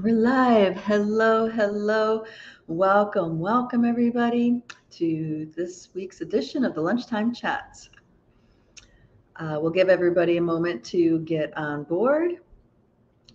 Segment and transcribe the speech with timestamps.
[0.00, 0.76] We're live.
[0.76, 2.24] Hello, hello.
[2.68, 7.90] Welcome, welcome everybody to this week's edition of the Lunchtime Chats.
[9.34, 12.34] Uh, we'll give everybody a moment to get on board.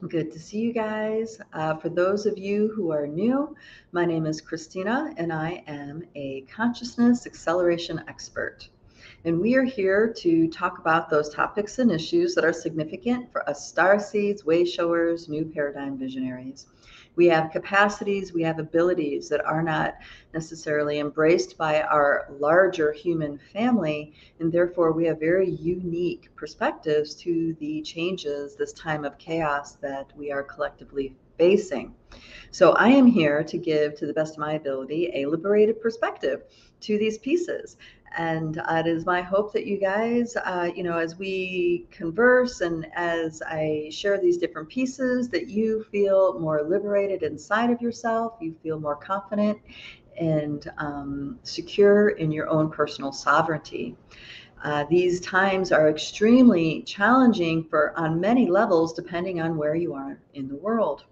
[0.07, 1.37] Good to see you guys.
[1.51, 3.53] Uh, for those of you who are new,
[3.91, 8.69] my name is Christina and I am a consciousness acceleration expert.
[9.25, 13.47] And we are here to talk about those topics and issues that are significant for
[13.49, 16.65] us star seeds, way showers, new paradigm visionaries.
[17.15, 19.95] We have capacities, we have abilities that are not
[20.33, 24.13] necessarily embraced by our larger human family.
[24.41, 30.11] And therefore, we have very unique perspectives to the changes, this time of chaos that
[30.17, 31.93] we are collectively facing.
[32.51, 36.41] So, I am here to give, to the best of my ability, a liberated perspective
[36.81, 37.77] to these pieces
[38.17, 42.61] and uh, it is my hope that you guys uh, you know as we converse
[42.61, 48.33] and as i share these different pieces that you feel more liberated inside of yourself
[48.39, 49.57] you feel more confident
[50.19, 53.95] and um, secure in your own personal sovereignty.
[54.63, 60.21] Uh, these times are extremely challenging for on many levels depending on where you are
[60.35, 61.03] in the world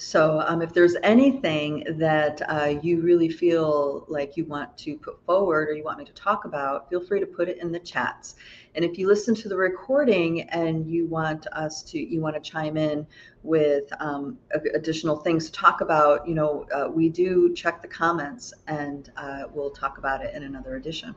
[0.00, 5.22] so, um, if there's anything that uh, you really feel like you want to put
[5.26, 7.78] forward or you want me to talk about, feel free to put it in the
[7.80, 8.36] chats.
[8.74, 12.40] And if you listen to the recording and you want us to, you want to
[12.40, 13.06] chime in
[13.42, 14.38] with um,
[14.74, 19.42] additional things to talk about, you know, uh, we do check the comments and uh,
[19.52, 21.14] we'll talk about it in another edition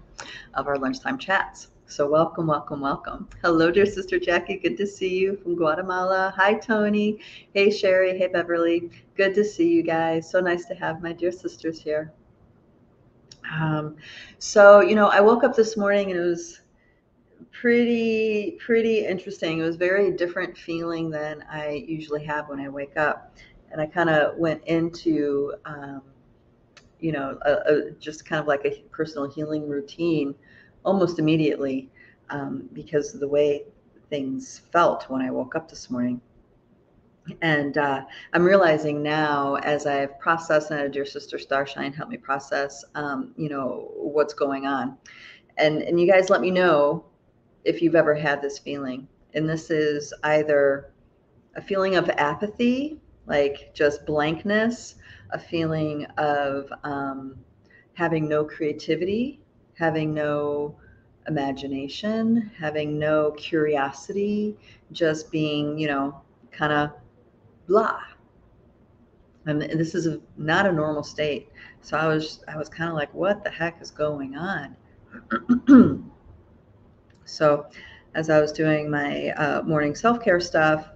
[0.56, 1.70] of our lunchtime chats.
[1.86, 3.28] So welcome, welcome, welcome.
[3.44, 4.58] Hello, dear sister Jackie.
[4.58, 6.34] Good to see you from Guatemala.
[6.36, 7.20] Hi, Tony.
[7.54, 8.18] Hey, Sherry.
[8.18, 8.90] Hey, Beverly.
[9.16, 10.30] Good to see you guys.
[10.30, 12.12] So nice to have my dear sisters here.
[13.54, 13.98] Um,
[14.40, 16.62] so, you know, I woke up this morning and it was
[17.52, 19.60] pretty, pretty interesting.
[19.60, 23.36] It was very different feeling than I usually have when I wake up.
[23.72, 26.02] And I kind of went into, um,
[27.00, 30.34] you know, a, a, just kind of like a personal healing routine
[30.84, 31.90] almost immediately
[32.30, 33.66] um, because of the way
[34.10, 36.22] things felt when I woke up this morning.
[37.42, 42.84] And uh, I'm realizing now, as I've processed, and dear sister Starshine help me process,
[42.96, 44.98] um, you know, what's going on.
[45.58, 47.06] And and you guys let me know
[47.64, 49.08] if you've ever had this feeling.
[49.34, 50.92] And this is either
[51.56, 54.96] a feeling of apathy, like just blankness,
[55.32, 57.38] a feeling of um,
[57.94, 59.40] having no creativity,
[59.78, 60.76] having no
[61.28, 64.56] imagination, having no curiosity,
[64.92, 66.92] just being, you know, kind of
[67.68, 68.00] blah.
[69.46, 71.50] And this is a, not a normal state.
[71.82, 74.76] So I was, I was kind of like, what the heck is going on?
[77.26, 77.66] so
[78.16, 80.88] as I was doing my uh, morning self-care stuff,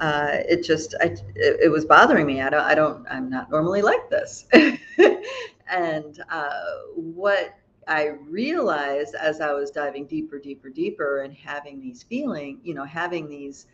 [0.00, 2.42] uh, it just, I, it, it, was bothering me.
[2.42, 4.46] I don't, I don't, I'm not normally like this.
[5.68, 6.50] and uh,
[6.96, 7.54] what
[7.88, 12.84] I realized as I was diving deeper, deeper, deeper and having these feeling, you know,
[12.84, 13.66] having these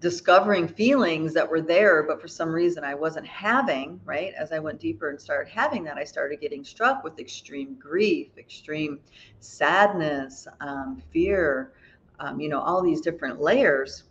[0.00, 4.34] discovering feelings that were there, but for some reason I wasn't having, right?
[4.34, 8.28] As I went deeper and started having that, I started getting struck with extreme grief,
[8.36, 9.00] extreme
[9.40, 11.72] sadness, um, fear,
[12.20, 14.04] um, you know, all these different layers.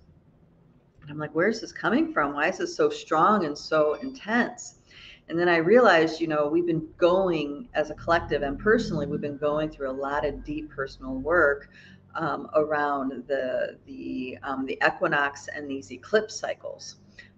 [1.01, 2.33] And I'm like, where's this coming from?
[2.33, 4.79] Why is this so strong and so intense?
[5.29, 9.21] And then I realized, you know, we've been going as a collective and personally, we've
[9.21, 11.69] been going through a lot of deep personal work
[12.15, 16.97] um, around the the um, the equinox and these eclipse cycles,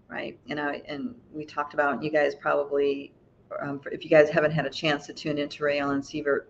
[0.10, 0.38] right?
[0.50, 3.14] And I and we talked about you guys probably,
[3.62, 6.48] um, if you guys haven't had a chance to tune into Ray Ellen Sievert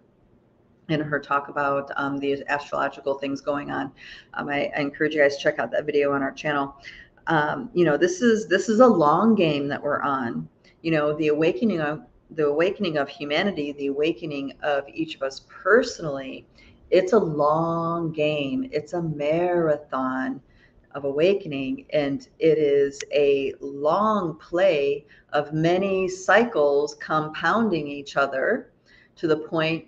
[0.90, 3.92] and her talk about um, the astrological things going on,
[4.36, 6.76] um, I, I, encourage you guys to check out that video on our channel.
[7.28, 10.48] Um, you know, this is this is a long game that we're on
[10.86, 12.02] you know the awakening of
[12.32, 16.46] the awakening of humanity the awakening of each of us personally
[16.92, 18.70] it's a long game.
[18.72, 20.42] It's a marathon
[20.92, 28.72] of awakening and it is a long play of many cycles compounding each other
[29.18, 29.88] to the point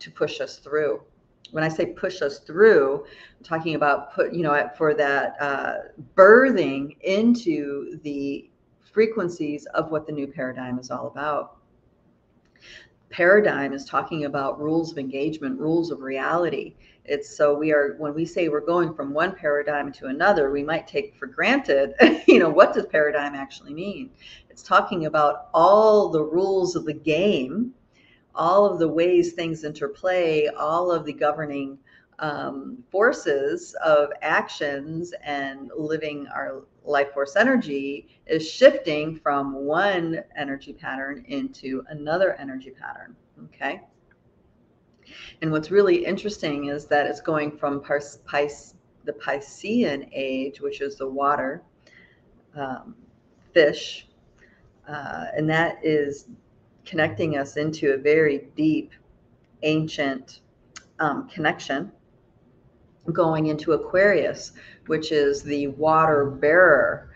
[0.00, 1.02] to push us through.
[1.52, 3.04] When i say push us through
[3.38, 5.74] i'm talking about put you know for that uh,
[6.16, 8.50] birthing into the
[8.96, 11.58] frequencies of what the new paradigm is all about.
[13.10, 16.74] Paradigm is talking about rules of engagement, rules of reality.
[17.04, 20.62] It's so we are when we say we're going from one paradigm to another, we
[20.62, 21.92] might take for granted,
[22.26, 24.08] you know, what does paradigm actually mean?
[24.48, 27.74] It's talking about all the rules of the game,
[28.34, 31.76] all of the ways things interplay, all of the governing
[32.18, 40.72] um, forces of actions and living our life force energy is shifting from one energy
[40.72, 43.14] pattern into another energy pattern.
[43.44, 43.82] Okay.
[45.42, 48.74] And what's really interesting is that it's going from Pis-
[49.04, 51.62] the Piscean age, which is the water
[52.56, 52.96] um,
[53.52, 54.08] fish,
[54.88, 56.26] uh, and that is
[56.84, 58.92] connecting us into a very deep,
[59.62, 60.40] ancient
[60.98, 61.92] um, connection
[63.12, 64.52] going into Aquarius,
[64.86, 67.10] which is the water bearer,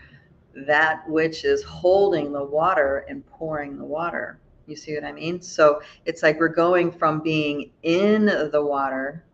[0.54, 4.38] that which is holding the water and pouring the water.
[4.66, 5.40] You see what I mean?
[5.40, 9.24] So it's like we're going from being in the water,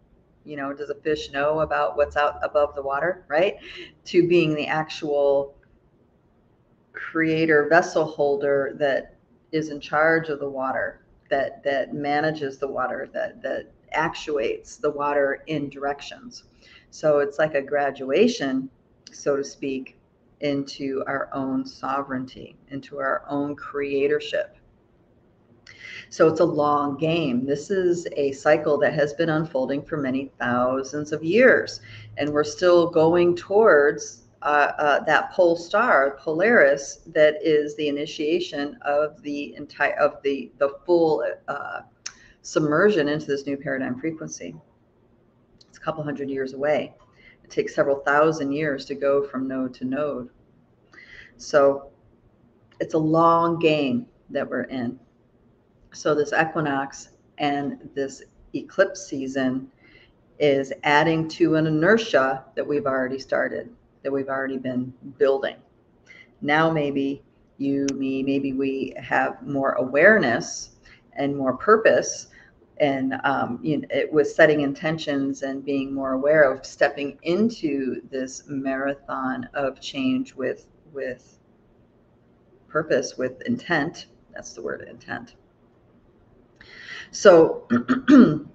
[0.44, 3.56] you know, does a fish know about what's out above the water, right?
[4.06, 5.54] To being the actual
[6.92, 9.16] creator vessel holder that
[9.52, 14.90] is in charge of the water, that that manages the water, that that actuates the
[14.90, 16.44] water in directions.
[16.96, 18.70] So it's like a graduation,
[19.12, 19.98] so to speak,
[20.40, 24.56] into our own sovereignty, into our own creatorship.
[26.08, 27.44] So it's a long game.
[27.44, 31.82] This is a cycle that has been unfolding for many thousands of years.
[32.16, 38.78] And we're still going towards uh, uh, that pole star, Polaris, that is the initiation
[38.87, 41.81] of the entire of the the full uh,
[42.40, 44.54] submersion into this new paradigm frequency.
[45.86, 46.92] Couple hundred years away.
[47.44, 50.30] It takes several thousand years to go from node to node.
[51.36, 51.90] So
[52.80, 54.98] it's a long game that we're in.
[55.92, 59.70] So this equinox and this eclipse season
[60.40, 63.70] is adding to an inertia that we've already started,
[64.02, 65.54] that we've already been building.
[66.42, 67.22] Now maybe
[67.58, 70.70] you, me, maybe we have more awareness
[71.12, 72.26] and more purpose
[72.78, 78.02] and um, you know, it was setting intentions and being more aware of stepping into
[78.11, 81.38] this marathon of change with with
[82.69, 84.06] purpose with intent.
[84.34, 85.34] That's the word intent.
[87.11, 88.46] So the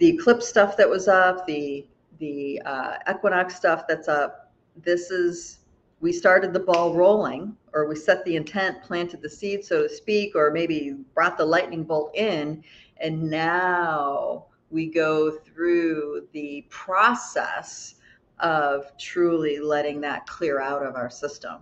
[0.00, 1.86] eclipse stuff that was up the
[2.18, 4.52] the uh, equinox stuff that's up
[4.84, 5.58] this is
[6.00, 9.88] we started the ball rolling or we set the intent planted the seed so to
[9.88, 12.62] speak or maybe brought the lightning bolt in
[13.02, 17.96] and now we go through the process
[18.38, 21.58] of truly letting that clear out of our system.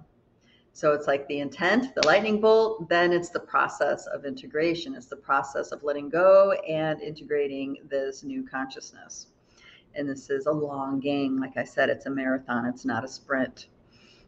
[0.73, 4.95] So it's like the intent, the lightning bolt, then it's the process of integration.
[4.95, 9.27] It's the process of letting go and integrating this new consciousness.
[9.95, 11.41] And this is a long game.
[11.41, 13.67] Like I said, it's a marathon, it's not a sprint.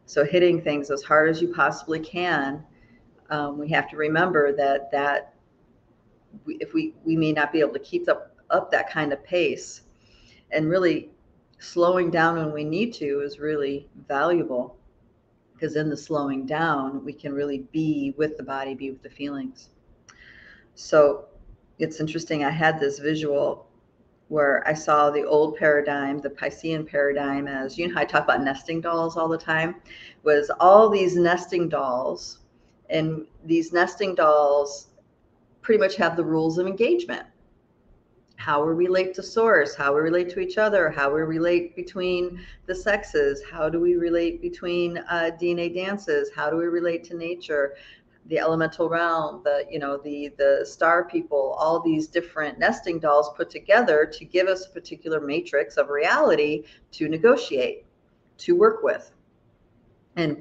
[0.06, 2.64] So hitting things as hard as you possibly can.
[3.31, 5.31] Um, we have to remember that that
[6.46, 9.82] if we we may not be able to keep up up that kind of pace.
[10.50, 11.11] And really
[11.58, 14.76] slowing down when we need to is really valuable
[15.55, 19.11] because in the slowing down we can really be with the body be with the
[19.11, 19.69] feelings.
[20.75, 21.26] So
[21.79, 23.67] it's interesting i had this visual
[24.28, 28.43] where i saw the old paradigm the piscean paradigm as you know i talk about
[28.43, 29.76] nesting dolls all the time?
[30.23, 32.38] Was all these nesting dolls
[32.90, 34.88] and these nesting dolls
[35.62, 37.26] pretty much have the rules of engagement.
[38.37, 42.45] How we relate to source, how we relate to each other, how we relate between
[42.66, 47.16] the sexes, how do we relate between uh, DNA dances, how do we relate to
[47.16, 47.75] nature,
[48.26, 53.31] the elemental realm, the you know the the star people, all these different nesting dolls
[53.37, 57.85] put together to give us a particular matrix of reality to negotiate,
[58.38, 59.12] to work with,
[60.16, 60.40] and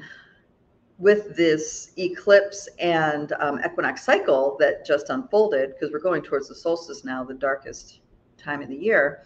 [1.01, 6.53] with this eclipse and um, equinox cycle that just unfolded, because we're going towards the
[6.53, 8.01] solstice now, the darkest
[8.37, 9.23] time of the year,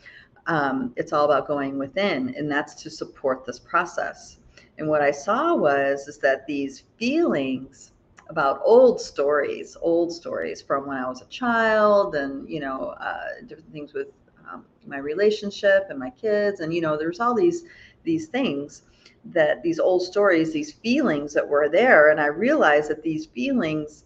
[0.47, 4.37] um, it's all about going within, and that's to support this process.
[4.77, 7.91] And what I saw was is that these feelings
[8.29, 13.41] about old stories, old stories from when I was a child, and you know, uh,
[13.47, 14.07] different things with
[14.49, 17.65] um, my relationship and my kids, and you know, there's all these
[18.03, 18.83] these things
[19.25, 24.03] that these old stories, these feelings that were there, and I realized that these feelings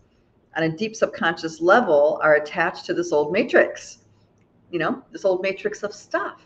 [0.55, 3.99] on a deep subconscious level are attached to this old matrix,
[4.71, 6.41] you know, this old matrix of stuff.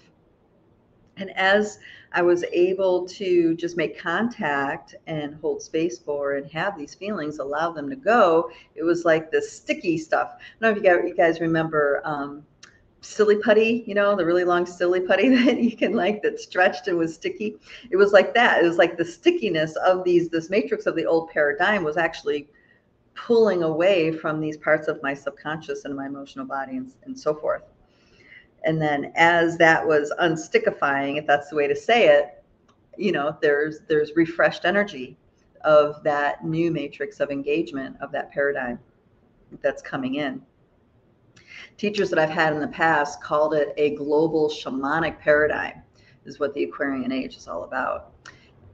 [1.18, 1.80] And as
[2.12, 7.40] I was able to just make contact and hold space for and have these feelings,
[7.40, 10.34] allow them to go, it was like this sticky stuff.
[10.40, 12.46] I don't know if you guys, remember um,
[13.04, 16.88] silly putty, you know, the really long silly putty that you can like that stretched
[16.88, 17.58] and was sticky.
[17.92, 18.64] It was like that.
[18.64, 22.50] It was like the stickiness of these, this matrix of the old paradigm was actually
[23.16, 27.36] pulling away from these parts of my subconscious and my emotional body and, and so
[27.36, 27.64] forth.
[28.66, 32.44] And then as that was unstickifying, if that's the way to say it,
[32.98, 35.18] you know there's there's refreshed energy
[35.62, 38.80] of that new matrix of engagement of that paradigm
[39.62, 40.42] that's coming in
[41.84, 45.84] teachers that i've had in the past called it a global shamanic paradigm
[46.26, 48.12] is what the aquarian age is all about.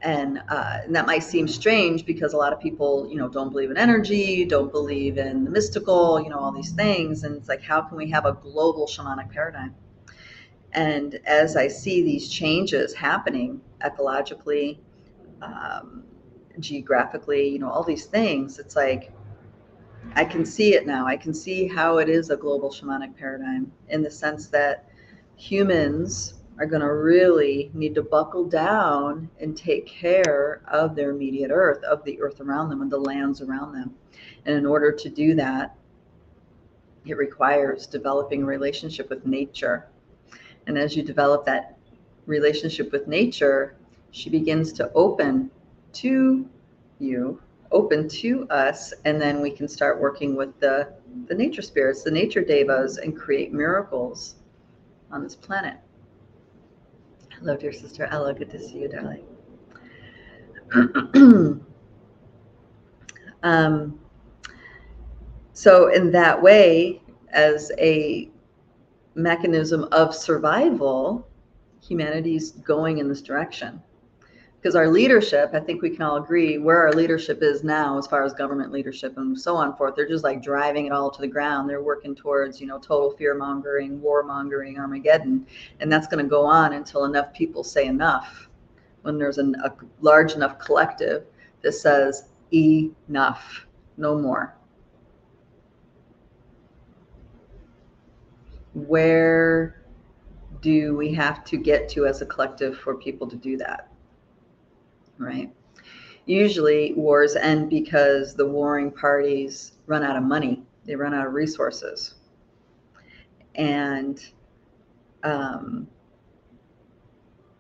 [0.02, 3.50] And, uh, and that might seem strange because a lot of people you know don't
[3.50, 7.50] believe in energy don't believe in the mystical you know all these things and it's
[7.50, 9.76] like how can we have a global shamanic paradigm?
[10.72, 14.78] And as i see these changes happening ecologically
[15.42, 16.04] um,
[16.60, 19.12] geographically you know all these things it's like
[20.16, 23.72] i can see it now i can see how it is a global shamanic paradigm
[23.90, 24.90] in the sense that
[25.36, 31.52] humans are going to really need to buckle down and take care of their immediate
[31.52, 33.96] earth, of the earth around them and the lands around them.
[34.46, 35.76] And in order to do that,
[37.06, 39.88] it requires developing a relationship with nature.
[40.68, 41.78] And as you develop that
[42.26, 43.78] relationship with nature,
[44.12, 45.50] she begins to open
[45.94, 46.46] to
[47.00, 47.42] you,
[47.72, 50.94] open to us, and then we can start working with the,
[51.28, 54.36] the nature spirits, the nature devas, and create miracles
[55.12, 55.78] on this planet.
[57.38, 58.34] Hello, dear sister Ella.
[58.34, 59.24] Good to see you, darling.
[63.44, 64.00] um,
[65.54, 68.30] so, in that way, as a
[69.16, 71.28] mechanism of survival,
[71.82, 73.82] humanity's going in this direction
[74.62, 78.08] because our leadership, I think we can all agree where our leadership is now, as
[78.08, 81.22] far as government leadership and so on forth, they're just like driving it all to
[81.22, 81.70] the ground.
[81.70, 85.48] They're working towards, you know, total fear mongering, war mongering, Armageddon,
[85.80, 88.50] and that's going to go on until enough people say enough.
[89.04, 91.24] When there's an, a large enough collective
[91.62, 94.58] that says enough, no more.
[98.74, 99.86] Where
[100.62, 103.90] do we have to get to as a collective for people to do that?
[105.20, 105.54] Right?
[106.26, 111.34] Usually wars end because the warring parties run out of money, they run out of
[111.34, 112.16] resources.
[113.56, 114.24] And
[115.24, 115.88] um,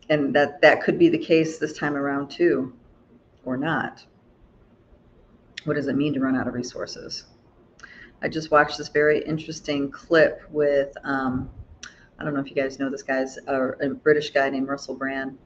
[0.09, 2.73] and that that could be the case this time around too,
[3.43, 4.03] or not.
[5.65, 7.25] What does it mean to run out of resources?
[8.21, 11.49] I just watched this very interesting clip with um,
[12.17, 14.95] I don't know if you guys know this guy's a, a British guy named Russell
[14.95, 15.37] Brand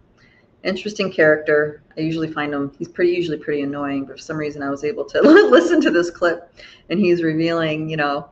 [0.63, 1.84] interesting character.
[1.98, 4.84] I usually find him, he's pretty, usually pretty annoying, but for some reason I was
[4.84, 6.53] able to listen to this clip
[6.89, 8.29] and he's revealing, you know,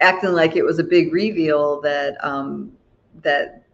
[0.00, 2.72] acting like it was a big reveal that, um,
[3.22, 3.64] that,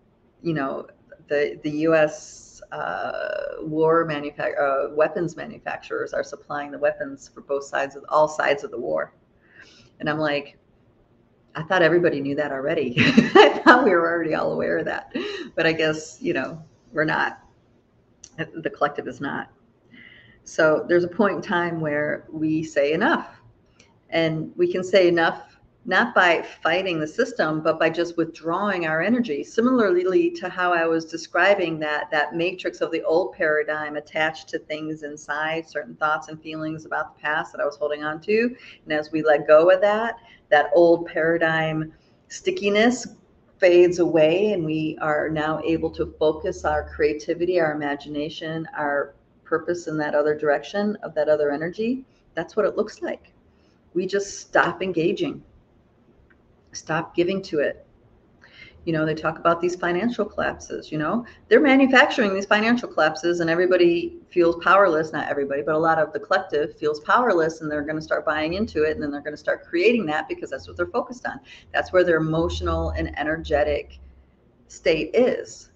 [0.43, 0.87] you know,
[1.29, 2.61] the, the U.S.
[2.73, 8.29] Uh, war manufact- uh, weapons manufacturers are supplying the weapons for both sides of all
[8.29, 9.13] sides of the war.
[10.01, 10.59] And I'm like,
[11.55, 12.95] I thought everybody knew that already.
[12.99, 15.15] I thought we were already all aware of that.
[15.55, 16.63] But I guess, you know,
[16.97, 17.41] we're not.
[18.39, 19.53] The collective is not.
[20.45, 23.29] So there's a point in time where we say enough.
[24.09, 25.43] And we can say enough
[25.85, 29.45] not by fighting the system, but by just withdrawing our energy.
[29.45, 34.59] Similarly to how I was describing that that matrix of the old paradigm attached to
[34.59, 38.57] things inside, certain thoughts and feelings about the past that I was holding on to.
[38.85, 40.17] And as we let go of that,
[40.51, 41.93] that old paradigm
[42.29, 43.07] stickiness
[43.59, 49.87] fades away and we are now able to focus our creativity, our imagination, our purpose
[49.87, 53.33] in that other direction of that other energy, that's what it looks like.
[53.95, 55.43] We just stop engaging,
[56.73, 57.86] stop giving to it,
[58.87, 61.27] you know they talk about these financial collapses you know?
[61.49, 66.13] They're manufacturing these financial collapses and everybody feels powerless not everybody but a lot of
[66.13, 69.21] the collective feels powerless and they're going to start buying into it and then they're
[69.21, 71.41] going to start creating that because that's what they're focused on.
[71.75, 73.99] That's where their emotional and energetic
[74.69, 75.71] state is.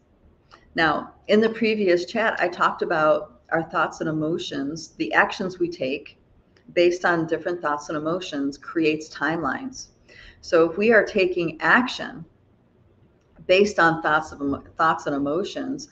[0.77, 4.91] Now in the previous chat i talked about our thoughts and emotions.
[4.97, 6.19] The actions we take
[6.73, 9.89] based on different thoughts and emotions creates timelines.
[10.41, 12.25] So if we are taking action
[13.51, 14.41] based on thoughts of
[14.79, 15.89] thoughts and emotions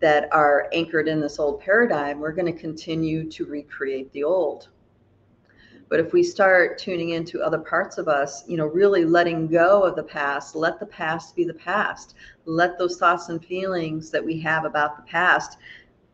[0.00, 4.70] that are anchored in this old paradigm, we're going to continue to recreate the old.
[5.90, 9.82] But if we start tuning into other parts of us, you know, really letting go
[9.82, 12.14] of the past, let the past be the past.
[12.46, 15.58] Let those thoughts and feelings that we have about the past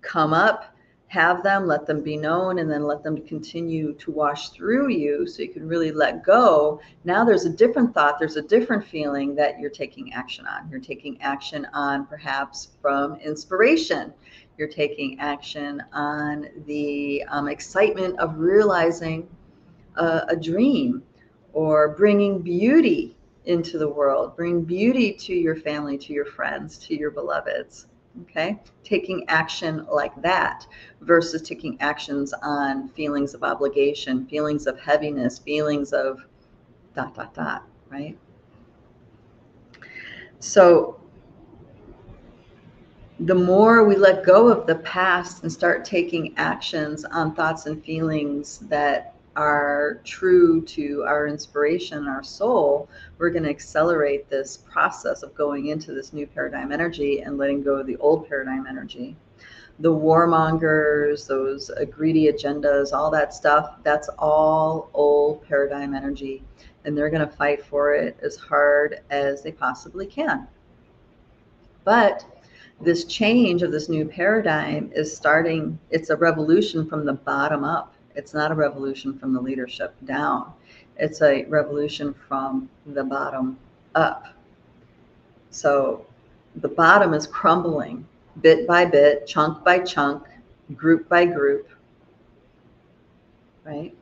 [0.00, 0.75] come up
[1.08, 5.26] have them, let them be known, and then let them continue to wash through you
[5.26, 6.80] so you can really let go.
[7.04, 10.68] Now there's a different thought, there's a different feeling that you're taking action on.
[10.68, 14.12] You're taking action on perhaps from inspiration.
[14.58, 19.28] You're taking action on the um, excitement of realizing
[19.96, 21.02] a, a dream
[21.52, 26.96] or bringing beauty into the world, bring beauty to your family, to your friends, to
[26.96, 27.86] your beloveds
[28.22, 30.66] Okay, taking action like that
[31.02, 36.24] versus taking actions on feelings of obligation, feelings of heaviness, feelings of
[36.94, 38.16] dot, dot, dot, right?
[40.38, 40.98] So
[43.20, 47.84] the more we let go of the past and start taking actions on thoughts and
[47.84, 52.88] feelings that are true to our inspiration, our soul,
[53.18, 57.62] we're going to accelerate this process of going into this new paradigm energy and letting
[57.62, 59.14] go of the old paradigm energy.
[59.78, 66.42] The warmongers, those uh, greedy agendas, all that stuff, that's all old paradigm energy.
[66.84, 70.48] And they're going to fight for it as hard as they possibly can.
[71.84, 72.24] But
[72.80, 77.95] this change of this new paradigm is starting, it's a revolution from the bottom up.
[78.16, 80.52] It's not a revolution from the leadership down.
[80.96, 83.58] It's a revolution from the bottom
[83.94, 84.26] up.
[85.50, 86.06] So
[86.56, 88.06] the bottom is crumbling
[88.40, 90.26] bit by bit, chunk by chunk,
[90.74, 91.68] group by group,
[93.64, 93.94] right?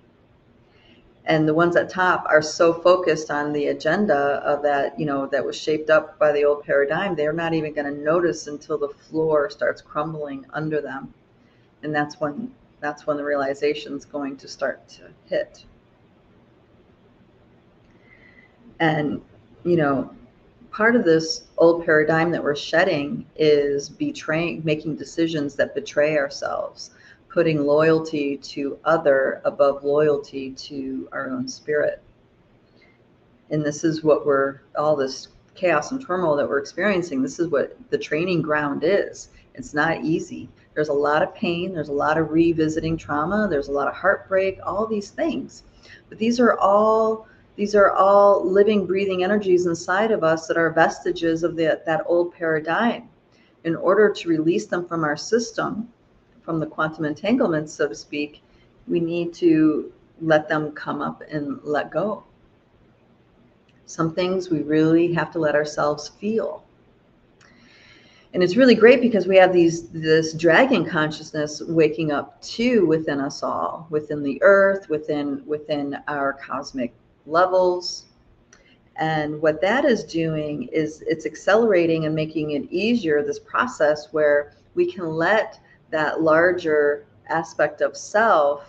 [1.27, 5.27] and the ones at top are so focused on the agenda of that you know
[5.27, 8.77] that was shaped up by the old paradigm they're not even going to notice until
[8.79, 11.13] the floor starts crumbling under them
[11.83, 12.53] and that's when
[12.85, 15.65] that's when the realization is going to start to hit
[18.81, 19.21] and
[19.65, 20.11] you know
[20.71, 26.91] part of this old paradigm that we're shedding is betraying making decisions that betray ourselves
[27.35, 32.01] putting loyalty to other above loyalty to our own spirit.
[33.51, 37.49] And this is what we're, all this chaos and turmoil that we're experiencing, this is
[37.49, 39.31] what the training ground is.
[39.55, 40.49] It's not easy.
[40.75, 43.95] There's a lot of pain, there's a lot of revisiting trauma, there's a lot of
[43.95, 45.63] heartbreak, all these things.
[46.09, 47.27] But these are all
[47.57, 52.03] these are all living, breathing energies inside of us that are vestiges of the, that
[52.07, 53.09] old paradigm.
[53.63, 55.89] In order to release them from our system,
[56.43, 58.43] from the quantum entanglements, so to speak,
[58.89, 62.25] we need to let them come up and let go.
[63.87, 66.65] Some things we really have to let ourselves feel.
[68.35, 73.21] And it's really great because we have these this dragon consciousness waking up too within
[73.21, 76.93] us all, within the earth, within within our cosmic
[77.27, 78.07] levels.
[78.97, 84.55] And what that is doing is it's accelerating and making it easier, this process where
[84.75, 88.67] we can let that larger aspect of self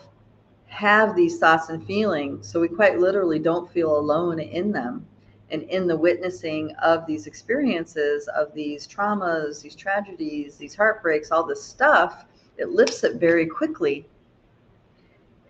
[0.67, 2.47] have these thoughts and feelings.
[2.51, 5.07] So we quite literally don't feel alone in them.
[5.51, 11.43] And in the witnessing of these experiences, of these traumas, these tragedies, these heartbreaks, all
[11.43, 12.25] this stuff,
[12.57, 14.07] it lifts it very quickly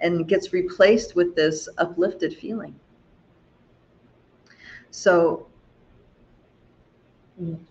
[0.02, 2.78] and gets replaced with this uplifted feeling.
[4.92, 5.48] So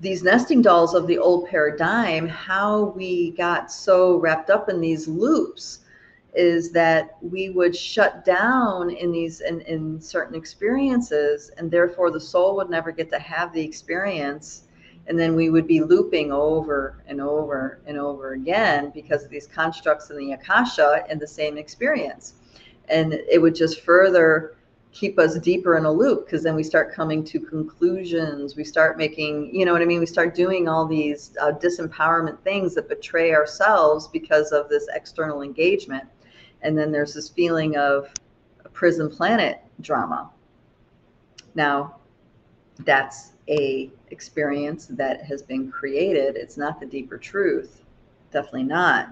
[0.00, 5.08] these nesting dolls of the old paradigm, how we got so wrapped up in these
[5.08, 5.80] loops
[6.34, 12.20] is that we would shut down in these in, in certain experiences and therefore the
[12.20, 14.62] soul would never get to have the experience.
[15.06, 19.46] And then we would be looping over and over and over again because of these
[19.46, 22.34] constructs in the akasha in the same experience.
[22.88, 24.56] And it would just further
[24.92, 28.56] keep us deeper in a loop because then we start coming to conclusions.
[28.56, 30.00] We start making you know what i mean?
[30.00, 35.42] We start doing all these uh, disempowerment things that betray ourselves because of this external
[35.42, 36.08] engagement
[36.64, 38.12] and then there's this feeling of
[38.64, 40.30] a prison planet drama.
[41.54, 41.96] Now
[42.80, 46.36] that's a experience that has been created.
[46.36, 47.84] It's not the deeper truth
[48.34, 49.08] definitely not.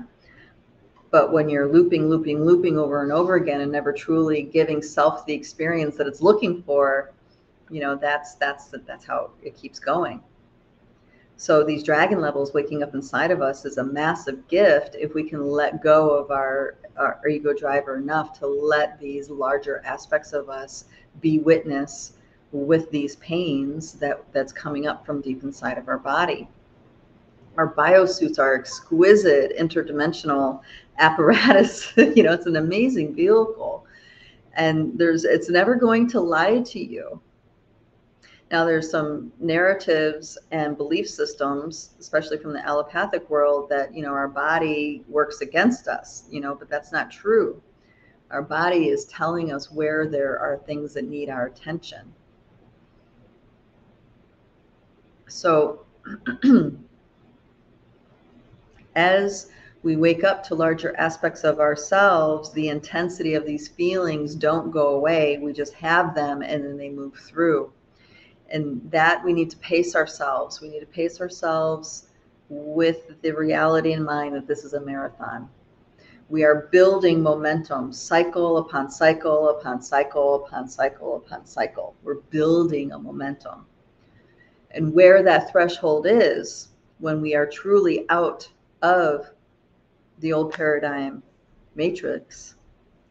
[1.10, 5.24] But when you're looping, looping, looping over and over again and never truly giving self
[5.24, 7.12] the experience that it's looking for,
[7.70, 10.20] you know, that's that's that's how it keeps going.
[11.42, 15.28] So these dragon levels waking up inside of us is a massive gift if we
[15.28, 20.48] can let go of our, our ego driver enough to let these larger aspects of
[20.48, 20.84] us
[21.20, 22.12] be witness
[22.52, 26.46] with these pains that that's coming up from deep inside of our body
[27.56, 30.60] our biosuits are exquisite interdimensional
[31.00, 31.92] apparatus.
[31.96, 33.84] you know, it's an amazing vehicle.
[34.54, 37.20] And there's it's never going to lie to you.
[38.52, 44.12] Now there's some narratives and belief systems, especially from the allopathic world, that you know
[44.12, 47.62] our body works against us, you know, but that's not true.
[48.30, 52.12] Our body is telling us where there are things that need our attention.
[55.28, 55.86] So
[58.94, 59.50] as
[59.82, 64.88] we wake up to larger aspects of ourselves, the intensity of these feelings don't go
[64.88, 65.38] away.
[65.38, 67.72] We just have them and then they move through.
[68.52, 70.60] And that we need to pace ourselves.
[70.60, 72.08] We need to pace ourselves
[72.48, 75.48] with the reality in mind that this is a marathon.
[76.28, 81.94] We are building momentum, cycle upon cycle upon cycle upon cycle upon cycle.
[82.02, 83.66] We're building a momentum.
[84.70, 88.48] And where that threshold is, when we are truly out
[88.82, 89.30] of
[90.20, 91.22] the old paradigm
[91.74, 92.54] matrix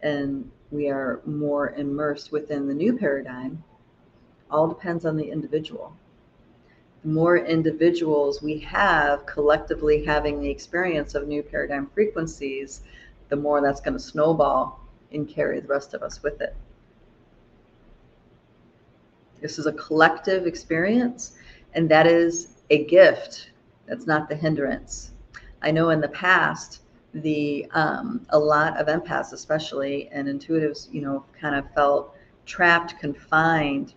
[0.02, 3.64] and we are more immersed within the new paradigm,
[4.52, 5.96] all depends on the individual.
[7.04, 12.82] The more individuals we have collectively having the experience of new paradigm frequencies,
[13.30, 14.80] the more that's going to snowball
[15.12, 16.56] and carry the rest of us with it.
[19.42, 21.36] This is a collective experience,
[21.74, 23.52] and that is a gift.
[23.88, 25.12] That's not the hindrance.
[25.64, 26.82] I know in the past,
[27.14, 33.00] the um, a lot of empaths, especially and intuitives, you know, kind of felt trapped,
[33.00, 33.94] confined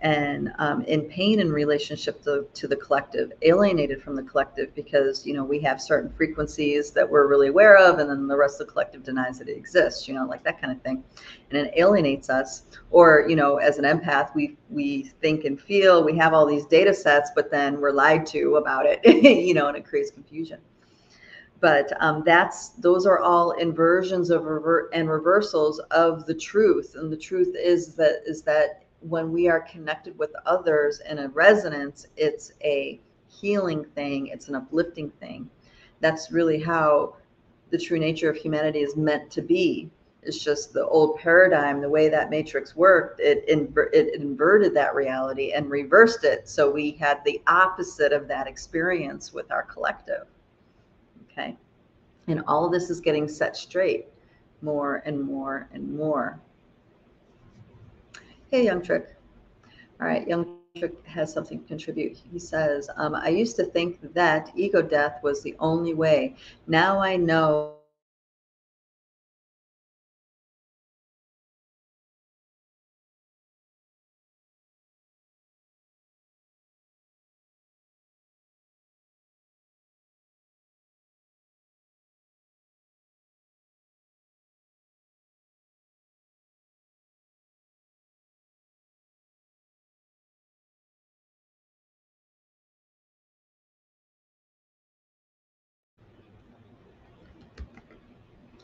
[0.00, 5.26] and um, in pain in relationship to, to the collective, alienated from the collective because
[5.26, 8.60] you know we have certain frequencies that we're really aware of, and then the rest
[8.60, 10.06] of the collective denies that it exists.
[10.06, 11.02] You know, like that kind of thing,
[11.50, 12.62] and it alienates us.
[12.90, 16.66] Or you know, as an empath, we we think and feel we have all these
[16.66, 19.00] data sets, but then we're lied to about it.
[19.24, 20.60] you know, and it creates confusion.
[21.60, 27.12] But um, that's those are all inversions of revert and reversals of the truth, and
[27.12, 32.06] the truth is that is that when we are connected with others in a resonance,
[32.16, 35.48] it's a healing thing, it's an uplifting thing.
[36.00, 37.16] That's really how
[37.70, 39.90] the true nature of humanity is meant to be.
[40.22, 44.94] It's just the old paradigm, the way that matrix worked, it, inver- it inverted that
[44.94, 46.48] reality and reversed it.
[46.48, 50.26] So we had the opposite of that experience with our collective.
[51.30, 51.56] Okay.
[52.26, 54.08] And all this is getting set straight
[54.60, 56.40] more and more and more.
[58.50, 59.14] Hey, Young Trick.
[60.00, 60.46] All right, Young
[60.78, 62.16] Trick has something to contribute.
[62.32, 66.34] He says, um, I used to think that ego death was the only way.
[66.66, 67.77] Now I know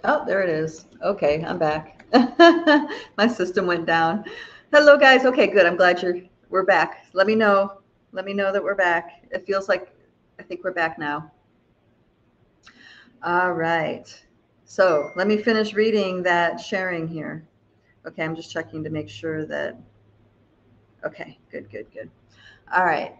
[0.06, 0.84] Oh, there it is.
[1.02, 2.04] Okay, I'm back.
[3.16, 4.24] My system went down.
[4.70, 5.24] Hello, guys.
[5.24, 5.64] Okay, good.
[5.64, 7.06] I'm glad you're we're back.
[7.14, 7.80] Let me know.
[8.12, 9.24] Let me know that we're back.
[9.30, 9.88] It feels like
[10.38, 11.32] I think we're back now.
[13.22, 14.04] All right.
[14.66, 17.48] So let me finish reading that sharing here.
[18.06, 19.78] Okay, I'm just checking to make sure that.
[21.02, 22.10] Okay, good, good, good.
[22.74, 23.16] All right.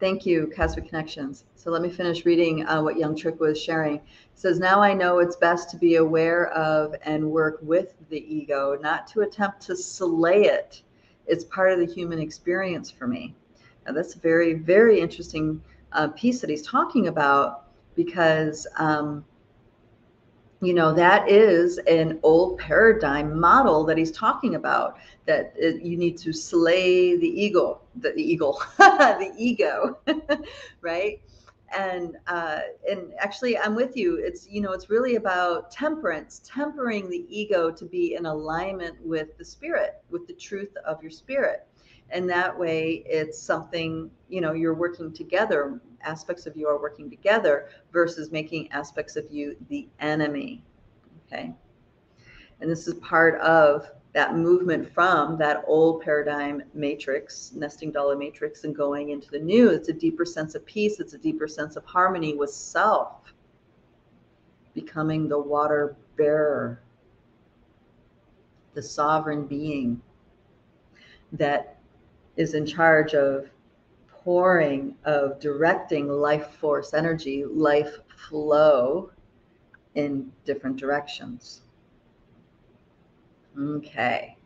[0.00, 1.44] Thank you, Cosmic Connections.
[1.56, 3.96] So let me finish reading uh, what Young Trick was sharing.
[3.96, 4.02] It
[4.34, 8.78] says, Now I know it's best to be aware of and work with the ego,
[8.80, 10.82] not to attempt to slay it.
[11.26, 13.34] It's part of the human experience for me.
[13.86, 15.60] Now, that's a very, very interesting
[15.92, 17.64] uh, piece that he's talking about
[17.96, 19.24] because um,
[20.60, 25.96] you know that is an old paradigm model that he's talking about that it, you
[25.96, 29.98] need to slay the ego the, the eagle the ego
[30.80, 31.20] right?
[31.76, 34.16] And uh, and actually i'm with you.
[34.16, 39.36] It's you know it's really about temperance tempering the ego to be in alignment with
[39.38, 41.66] the spirit with the truth of your spirit.
[42.10, 47.10] And that way it's something you know you're working together aspects of you are working
[47.10, 50.62] together versus making aspects of you the enemy
[51.26, 51.52] okay?
[52.60, 58.64] And this is part of that movement from that old paradigm matrix nesting dollar matrix
[58.64, 59.68] and going into the new.
[59.68, 60.98] It's a deeper sense of peace.
[60.98, 63.32] It's a deeper sense of harmony with self
[64.74, 66.80] becoming the water bearer
[68.74, 70.00] the sovereign being
[71.32, 71.78] that
[72.36, 73.48] is in charge of
[74.28, 79.10] pouring, of directing life force energy, life flow
[79.94, 81.62] in different directions.
[83.58, 84.36] Okay.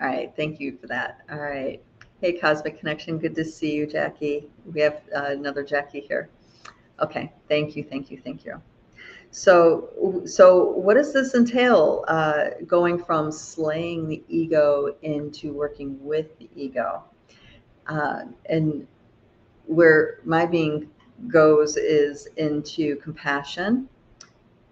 [0.00, 0.32] All right.
[0.34, 1.20] Thank you for that.
[1.30, 1.82] All right.
[2.22, 3.18] Hey, Cosmic Connection.
[3.18, 4.48] Good to see you, Jackie.
[4.64, 6.30] We have uh, another Jackie here.
[7.02, 7.30] Okay.
[7.50, 7.84] Thank you.
[7.84, 8.18] Thank you.
[8.24, 8.62] Thank you.
[9.30, 12.02] So, so what does this entail?
[12.08, 17.04] Uh, going from slaying the ego into working with the ego,
[17.88, 18.86] uh, and
[19.66, 20.88] where my being
[21.28, 23.88] goes is into compassion,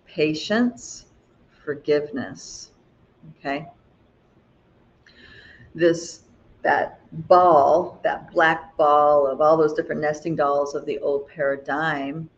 [0.07, 1.07] patience,
[1.65, 2.71] forgiveness.
[3.39, 3.67] Okay.
[5.75, 6.23] This
[6.63, 12.29] that ball, that black ball of all those different nesting dolls of the old paradigm,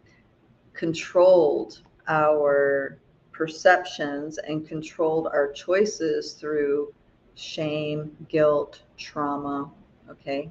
[0.74, 2.98] controlled our
[3.32, 6.92] perceptions and controlled our choices through
[7.36, 9.70] shame, guilt, trauma,
[10.10, 10.50] okay?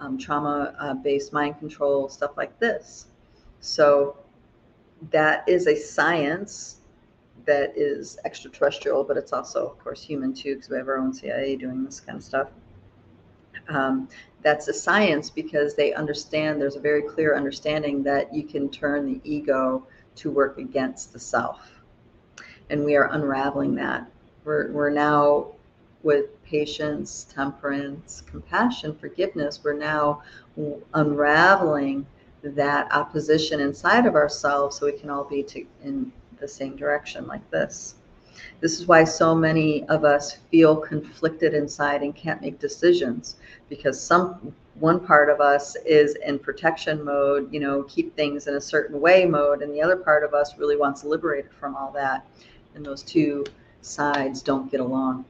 [0.00, 3.06] Um, trauma uh, based mind control, stuff like this.
[3.60, 4.16] So,
[5.10, 6.80] that is a science
[7.46, 11.12] that is extraterrestrial, but it's also, of course, human too, because we have our own
[11.12, 12.48] CIA doing this kind of stuff.
[13.68, 14.08] Um,
[14.42, 19.06] that's a science because they understand there's a very clear understanding that you can turn
[19.06, 19.86] the ego
[20.16, 21.70] to work against the self.
[22.70, 24.10] And we are unraveling that.
[24.44, 25.48] We're, we're now,
[26.02, 30.22] with patience, temperance, compassion, forgiveness, we're now
[30.94, 32.06] unraveling
[32.42, 37.26] that opposition inside of ourselves so we can all be to, in the same direction
[37.26, 37.96] like this.
[38.60, 43.36] This is why so many of us feel conflicted inside and can't make decisions
[43.68, 48.54] because some one part of us is in protection mode, you know, keep things in
[48.54, 51.92] a certain way mode, and the other part of us really wants liberated from all
[51.92, 52.26] that.
[52.74, 53.44] And those two
[53.82, 55.26] sides don't get along.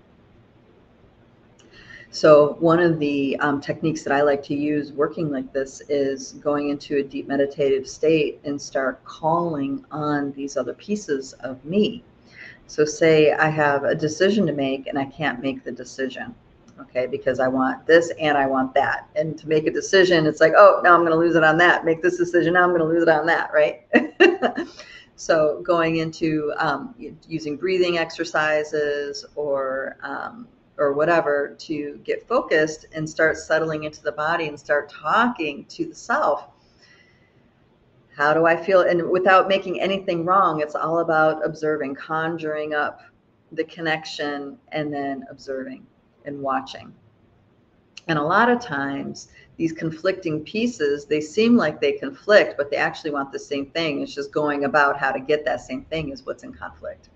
[2.13, 6.33] So, one of the um, techniques that I like to use working like this is
[6.33, 12.03] going into a deep meditative state and start calling on these other pieces of me.
[12.67, 16.35] So, say I have a decision to make and I can't make the decision,
[16.81, 19.09] okay, because I want this and I want that.
[19.15, 21.59] And to make a decision, it's like, oh, now I'm going to lose it on
[21.59, 21.85] that.
[21.85, 23.87] Make this decision, now I'm going to lose it on that, right?
[25.15, 26.93] so, going into um,
[27.29, 30.49] using breathing exercises or um,
[30.81, 35.85] or whatever to get focused and start settling into the body and start talking to
[35.85, 36.49] the self.
[38.17, 38.81] How do I feel?
[38.81, 43.03] And without making anything wrong, it's all about observing, conjuring up
[43.53, 45.87] the connection, and then observing
[46.25, 46.93] and watching.
[48.09, 52.77] And a lot of times, these conflicting pieces, they seem like they conflict, but they
[52.77, 54.01] actually want the same thing.
[54.01, 57.11] It's just going about how to get that same thing is what's in conflict.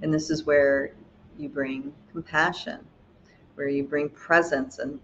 [0.00, 0.94] And this is where
[1.36, 2.80] you bring compassion
[3.54, 4.98] where you bring presence and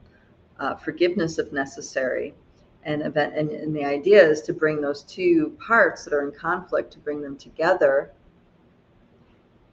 [0.59, 2.35] uh, forgiveness if necessary.
[2.83, 6.33] And event and, and the idea is to bring those two parts that are in
[6.33, 8.11] conflict to bring them together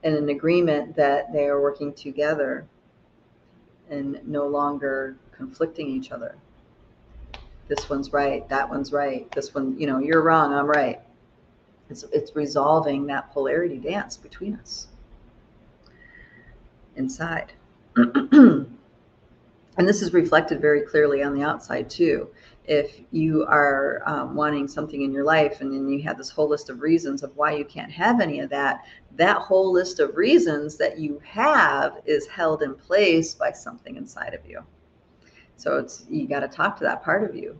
[0.03, 2.67] in an agreement that they are working together
[3.89, 6.35] and no longer conflicting each other.
[7.67, 9.29] This one's right, that one's right.
[9.31, 11.01] This one, you know, you're wrong, I'm right.
[11.89, 14.87] It's, it's resolving that polarity dance between us
[16.95, 17.53] inside.
[17.97, 18.67] And
[19.77, 22.29] this is reflected very clearly on the outside too.
[22.65, 26.47] If you are um, wanting something in your life and then you have this whole
[26.47, 30.15] list of reasons of why you can't have any of that, that whole list of
[30.15, 34.61] reasons that you have is held in place by something inside of you.
[35.55, 37.57] So it's you got to talk to that part of you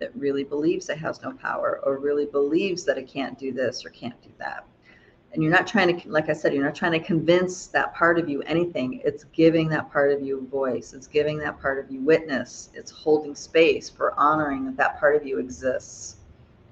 [0.00, 3.84] that really believes it has no power or really believes that it can't do this
[3.84, 4.64] or can't do that
[5.32, 8.18] and you're not trying to like i said you're not trying to convince that part
[8.18, 9.00] of you anything.
[9.04, 10.94] It's giving that part of you voice.
[10.94, 12.70] It's giving that part of you witness.
[12.74, 16.16] It's holding space for honoring that that part of you exists.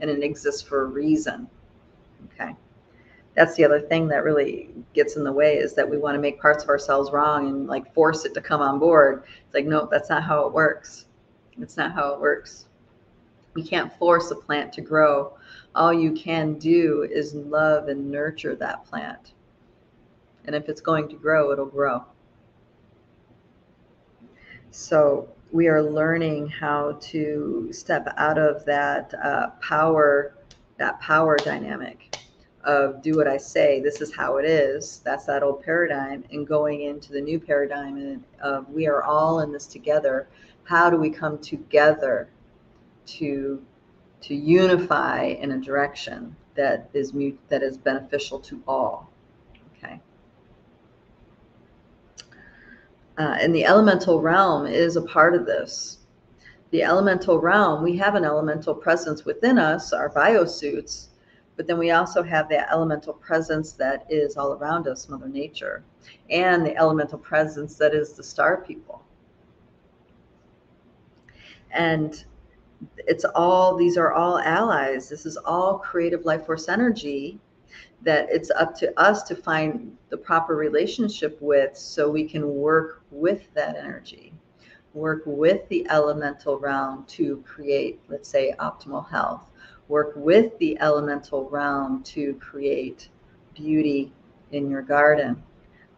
[0.01, 1.49] And it exists for a reason.
[2.33, 2.55] Okay.
[3.35, 6.21] That's the other thing that really gets in the way is that we want to
[6.21, 9.25] make parts of ourselves wrong and like force it to come on board.
[9.45, 11.05] It's like no that's not how it works.
[11.61, 12.66] It's not how it works
[13.57, 15.33] you can't force a plant to grow
[15.77, 19.35] all you can do is love and nurture that plant.
[20.47, 22.05] And if it's going to grow, it'll grow.
[24.71, 30.35] So we are learning how to step out of that uh, power,
[30.79, 32.19] that power dynamic
[32.65, 33.81] of do what I say.
[33.81, 35.01] This is how it is.
[35.05, 39.53] That's that old paradigm, and going into the new paradigm of we are all in
[39.53, 40.27] this together.
[40.65, 42.29] How do we come together
[43.07, 43.63] to
[44.23, 49.11] to unify in a direction that is mute, that is beneficial to all.
[49.77, 50.01] Okay.
[53.19, 55.99] Uh, and the elemental realm is a part of this.
[56.71, 61.09] The elemental realm, we have an elemental presence within us, our biosuits,
[61.57, 65.85] but then we also have that elemental presence that is all around us, Mother Nature,
[66.29, 69.03] and the elemental presence that is the star people.
[71.71, 72.25] And
[72.99, 75.09] it's all these are all allies.
[75.09, 77.39] This is all creative life force energy
[78.03, 83.03] that it's up to us to find the proper relationship with so we can work
[83.11, 84.33] with that energy
[84.95, 89.51] work with the elemental realm to create let's say optimal health
[89.89, 93.09] work with the elemental realm to create
[93.55, 94.13] beauty
[94.53, 95.43] in your garden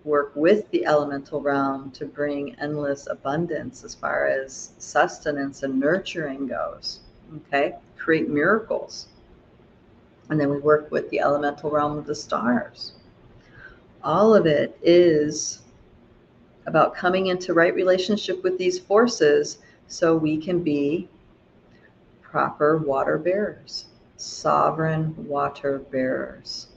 [0.05, 6.47] work with the elemental realm to bring endless abundance as far as sustenance and nurturing
[6.47, 7.01] goes.
[7.37, 9.09] Okay, create miracles.
[10.31, 12.93] And then we work with the elemental realm of the stars.
[14.03, 15.61] All of it is
[16.67, 19.59] about coming into right relationship with these forces
[19.89, 21.09] so we can be
[22.21, 26.68] proper water bearers, sovereign water bearers.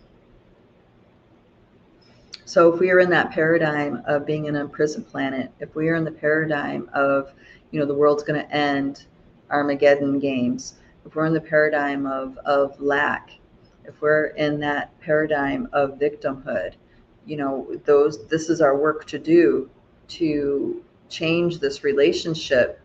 [2.52, 5.96] So if we are in that paradigm of being an imprisoned planet, if we are
[5.96, 7.32] in the paradigm of,
[7.72, 9.06] you know, the world's going to end,
[9.50, 10.74] Armageddon games,
[11.06, 13.32] if we're in the paradigm of, of lack,
[13.86, 16.74] if we're in that paradigm of victimhood,
[17.26, 19.70] you know, those this is our work to do
[20.10, 22.82] to change this relationship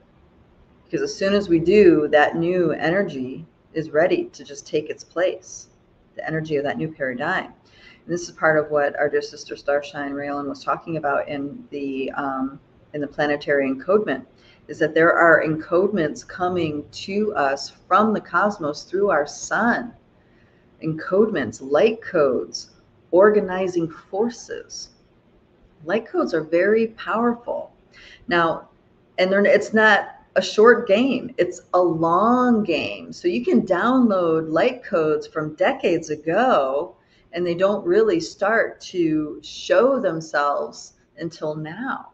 [0.84, 5.02] because as soon as we do, that new energy is ready to just take its
[5.02, 5.70] place,
[6.14, 7.52] the energy of that new paradigm.
[8.06, 11.66] And this is part of what our dear sister Starshine Raylan was talking about in
[11.70, 12.60] the um,
[12.94, 14.24] in the planetary encodement,
[14.68, 19.92] is that there are encodements coming to us from the cosmos through our sun.
[20.84, 22.70] Encodements, light codes,
[23.10, 24.90] organizing forces.
[25.84, 27.72] Light codes are very powerful.
[28.28, 28.68] Now,
[29.18, 33.12] and it's not a short game, it's a long game.
[33.12, 36.94] So you can download light codes from decades ago,
[37.36, 42.08] and they don't really start to show themselves until now.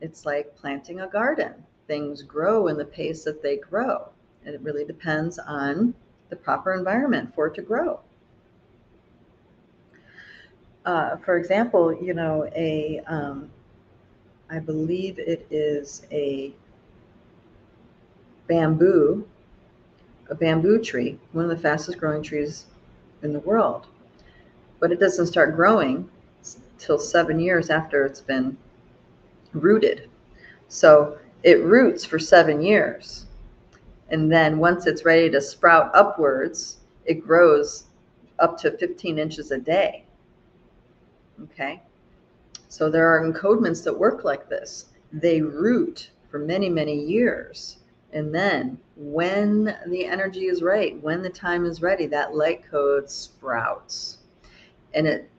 [0.00, 1.52] It's like planting a garden.
[1.86, 4.08] Things grow in the pace that they grow.
[4.46, 5.94] And it really depends on
[6.30, 8.00] the proper environment for it to grow.
[10.86, 13.50] Uh, for example, you know, a um,
[14.48, 16.54] I believe it is a
[18.46, 19.28] bamboo,
[20.30, 22.64] a bamboo tree, one of the fastest growing trees
[23.22, 23.86] in the world.
[24.80, 26.08] But it doesn't start growing
[26.78, 28.56] till seven years after it's been
[29.52, 30.08] rooted.
[30.68, 33.26] So it roots for seven years.
[34.10, 37.84] And then once it's ready to sprout upwards, it grows
[38.38, 40.04] up to 15 inches a day.
[41.44, 41.82] Okay.
[42.68, 44.86] So there are encodements that work like this.
[45.12, 47.78] They root for many, many years.
[48.12, 53.10] And then when the energy is right, when the time is ready, that light code
[53.10, 54.17] sprouts.
[54.94, 55.30] And it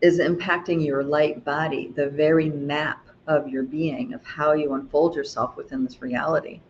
[0.00, 5.14] is impacting your light body, the very map of your being, of how you unfold
[5.14, 6.60] yourself within this reality.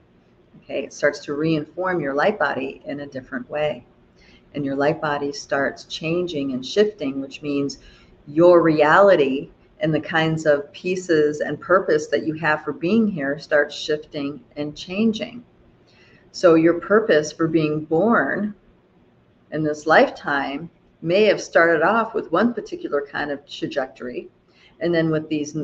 [0.63, 3.85] Okay, it starts to reinform your light body in a different way.
[4.55, 7.79] And your light body starts changing and shifting, which means
[8.27, 13.39] your reality and the kinds of pieces and purpose that you have for being here
[13.39, 15.43] starts shifting and changing.
[16.31, 18.55] So, your purpose for being born
[19.51, 20.71] in this lifetime
[21.03, 24.29] may have started off with one particular kind of trajectory.
[24.81, 25.57] And then with these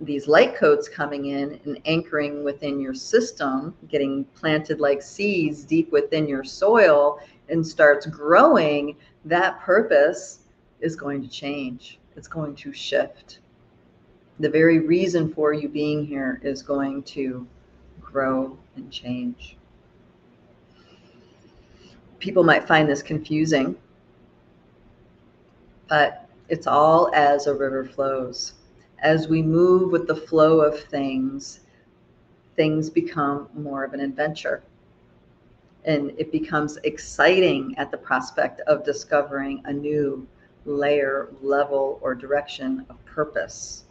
[0.00, 5.90] these light codes coming in and anchoring within your system, getting planted like seeds deep
[5.90, 10.40] within your soil and starts growing, that purpose
[10.80, 11.98] is going to change.
[12.16, 13.40] It's going to shift
[14.40, 17.46] the very reason for you being here is going to
[18.00, 19.56] grow and change.
[22.18, 23.76] People might find this confusing,
[25.90, 28.54] but it's all as a river flows.
[29.00, 31.60] As we move with the flow of things,
[32.54, 34.62] things become more of an adventure.
[35.84, 40.26] And it becomes exciting at the prospect of discovering a new
[40.64, 43.84] layer, level, or direction of purpose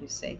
[0.00, 0.38] you see.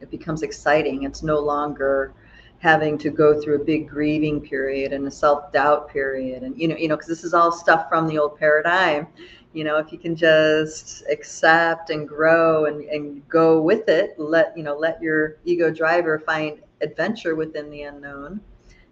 [0.00, 1.02] It becomes exciting.
[1.02, 2.14] It's no longer
[2.60, 6.76] having to go through a big grieving period and a self-doubt period and you know
[6.76, 9.04] you know because this is all stuff from the old paradigm
[9.52, 14.56] you know if you can just accept and grow and, and go with it let
[14.56, 18.40] you know let your ego driver find adventure within the unknown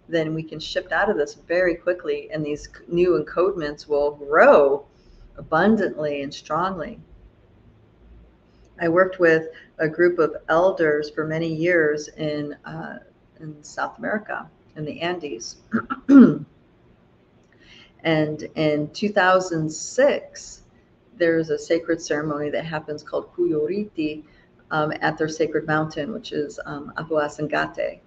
[0.07, 4.85] then we can shift out of this very quickly and these new encodements will grow
[5.37, 6.99] abundantly and strongly
[8.81, 12.97] I worked with a group of elders for many years in uh,
[13.39, 15.57] in South America in the Andes.
[18.03, 20.61] and in 2006,
[21.17, 24.23] there's a sacred ceremony that happens called Qoyllur Rit'i
[24.71, 27.99] um, at their sacred mountain, which is um, Ausangate.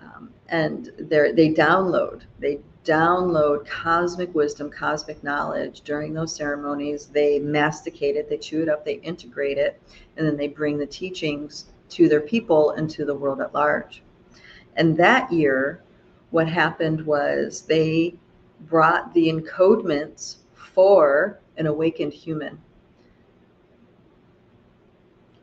[0.00, 7.06] Um, and they download, they download cosmic wisdom, cosmic knowledge during those ceremonies.
[7.06, 9.80] They masticate it, they chew it up, they integrate it,
[10.16, 14.02] and then they bring the teachings to their people and to the world at large.
[14.76, 15.82] And that year,
[16.30, 18.14] what happened was they
[18.66, 22.58] brought the encodements for an awakened human.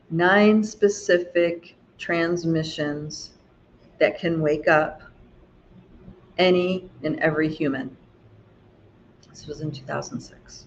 [0.10, 3.32] nine specific transmissions
[4.00, 5.02] that can wake up
[6.38, 7.96] any and every human.
[9.30, 10.66] This was in 2006.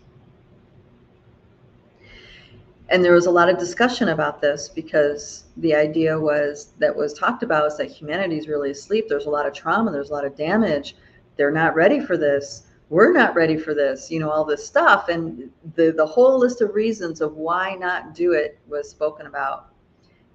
[2.89, 7.15] And there was a lot of discussion about this because the idea was that was
[7.15, 9.07] talked about is that humanity is really asleep.
[9.09, 10.97] There's a lot of trauma, there's a lot of damage.
[11.41, 12.65] They're not ready for this.
[12.91, 15.09] We're not ready for this, you know, all this stuff.
[15.09, 19.69] And the, the whole list of reasons of why not do it was spoken about.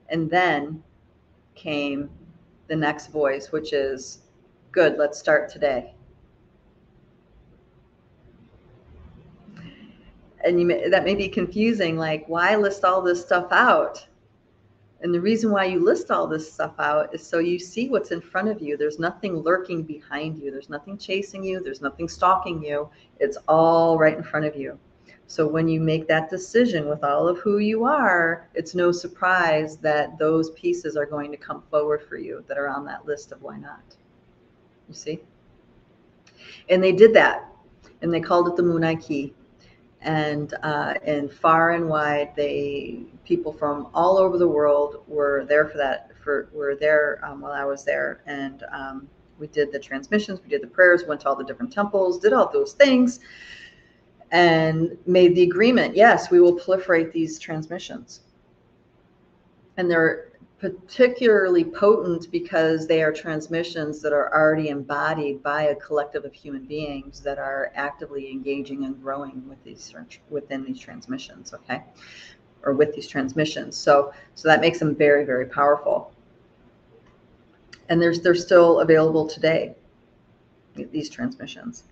[0.10, 0.82] And then
[1.54, 2.10] came
[2.70, 4.22] the next voice, which is
[4.72, 5.94] good, let's start today.
[10.44, 14.08] And you may, that may be confusing, like, why list all this stuff out?
[15.06, 18.10] And the reason why you list all this stuff out is so you see what's
[18.10, 18.76] in front of you.
[18.76, 22.90] There's nothing lurking behind you, there's nothing chasing you, there's nothing stalking you.
[23.20, 24.80] It's all right in front of you.
[25.28, 29.78] So when you make that decision with all of who you are, it's no surprise
[29.78, 33.32] that those pieces are going to come forward for you that are on that list
[33.32, 33.84] of why not.
[34.90, 35.20] You see?
[36.70, 37.48] And they did that,
[38.02, 39.36] and they called it the Munay-Ki.
[40.02, 45.68] And uh, and far and wide, they people from all over the world were there
[45.68, 46.12] for that.
[46.24, 49.08] For were there um, while I was there, and um,
[49.38, 52.34] we did the transmissions, we did the prayers, went to all the different temples, did
[52.34, 53.20] all those things
[54.32, 58.22] and made the agreement yes, we will proliferate these transmissions.
[59.78, 66.24] And they're particularly potent because they are transmissions that are already embodied by a collective
[66.26, 69.94] of human beings that are actively engaging and growing with these
[70.30, 71.84] within these transmissions okay
[72.66, 73.78] or with these transmissions.
[73.78, 76.12] So so that makes them very very powerful.
[77.90, 79.76] And there's they're still available today
[80.76, 81.84] these transmissions.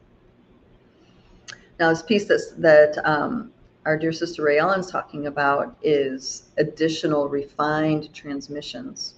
[1.80, 3.51] Now, this piece that's, that um,
[3.86, 9.15] our dear sister Ray Ellen's talking about is additional refined transmissions.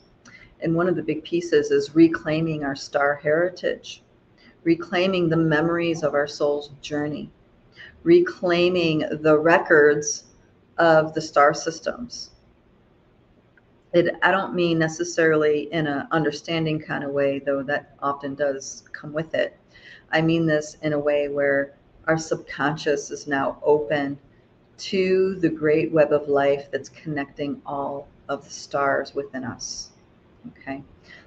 [0.62, 4.02] And one of the big pieces is reclaiming our star heritage,
[4.64, 7.30] reclaiming the memories of our soul's journey,
[8.04, 10.24] reclaiming the records
[10.78, 12.32] of the star systems.
[13.94, 18.84] It, I don't mean necessarily in an understanding kind of way, though that often does
[18.92, 19.58] come with it.
[20.12, 21.76] I mean this in a way where
[22.08, 24.20] our subconscious is now open
[24.78, 29.92] to the great web of life that's connecting all of the stars within us.
[30.50, 30.84] Okay.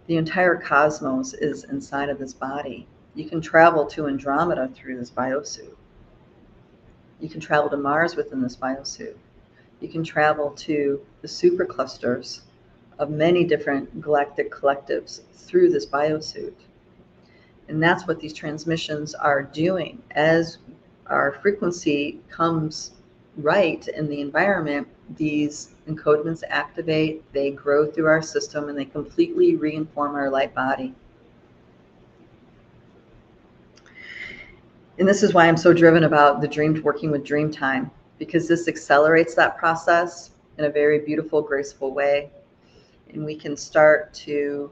[0.07, 2.86] The entire cosmos is inside of this body.
[3.14, 5.74] You can travel to Andromeda through this biosuit.
[7.20, 9.16] You can travel to Mars within this biosuit.
[9.81, 12.41] You can travel to the superclusters
[12.99, 16.55] of many different galactic collectives through this biosuit.
[17.68, 20.03] And that's what these transmissions are doing.
[20.12, 20.59] As
[21.07, 22.93] our frequency comes
[23.37, 29.57] right in the environment, these encodements activate, they grow through our system, and they completely
[29.57, 30.95] reinform our light body.
[34.99, 38.69] And this is why I'm so driven about the dream working with Dreamtime, because this
[38.69, 42.31] accelerates that process in a very beautiful, graceful way.
[43.11, 44.71] And we can start to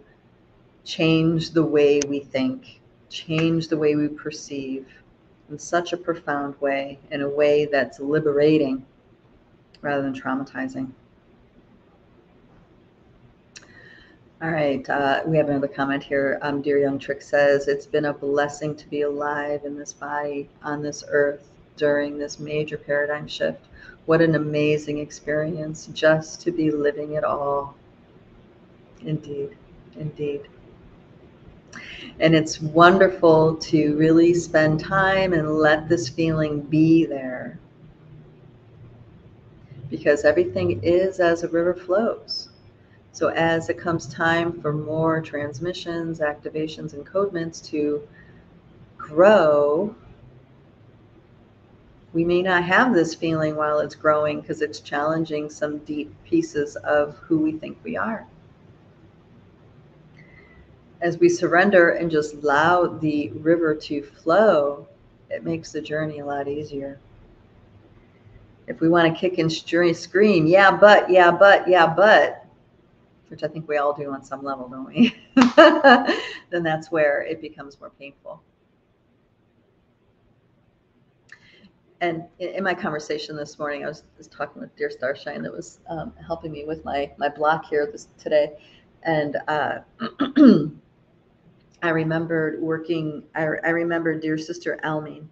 [0.85, 4.87] change the way we think, change the way we perceive
[5.49, 8.85] in such a profound way, in a way that's liberating
[9.81, 10.91] rather than traumatizing.
[14.43, 16.39] All right, uh, we have another comment here.
[16.43, 20.51] Um, Dear Young Trick says, It's been a blessing to be alive in this body
[20.63, 23.65] on this earth during this major paradigm shift.
[24.07, 27.75] What an amazing experience just to be living it all.
[29.03, 29.57] Indeed,
[29.97, 30.43] indeed.
[32.21, 37.59] And it's wonderful to really spend time and let this feeling be there.
[39.91, 42.49] Because everything is as a river flows.
[43.13, 48.07] So as it comes time for more transmissions, activations, and encodements to
[48.99, 49.95] grow,
[52.17, 56.75] we may not have this feeling while it's growing because it's challenging some deep pieces
[56.77, 58.27] of who we think we are
[61.01, 64.89] as we surrender and just allow the river to flow,
[65.31, 66.99] it makes the journey a lot easier.
[68.67, 72.45] If we want to kick and scream, yeah, but, yeah, but, yeah, but,
[73.29, 75.15] which I think we all do on some level, don't we?
[76.51, 78.43] then that's where it becomes more painful.
[82.01, 85.81] And in my conversation this morning, I was, was talking with Dear Starshine that was
[85.89, 88.53] um, helping me with my my block here this today,
[89.03, 89.79] and uh,
[91.83, 95.29] I remembered working, I, I remember dear sister Almine.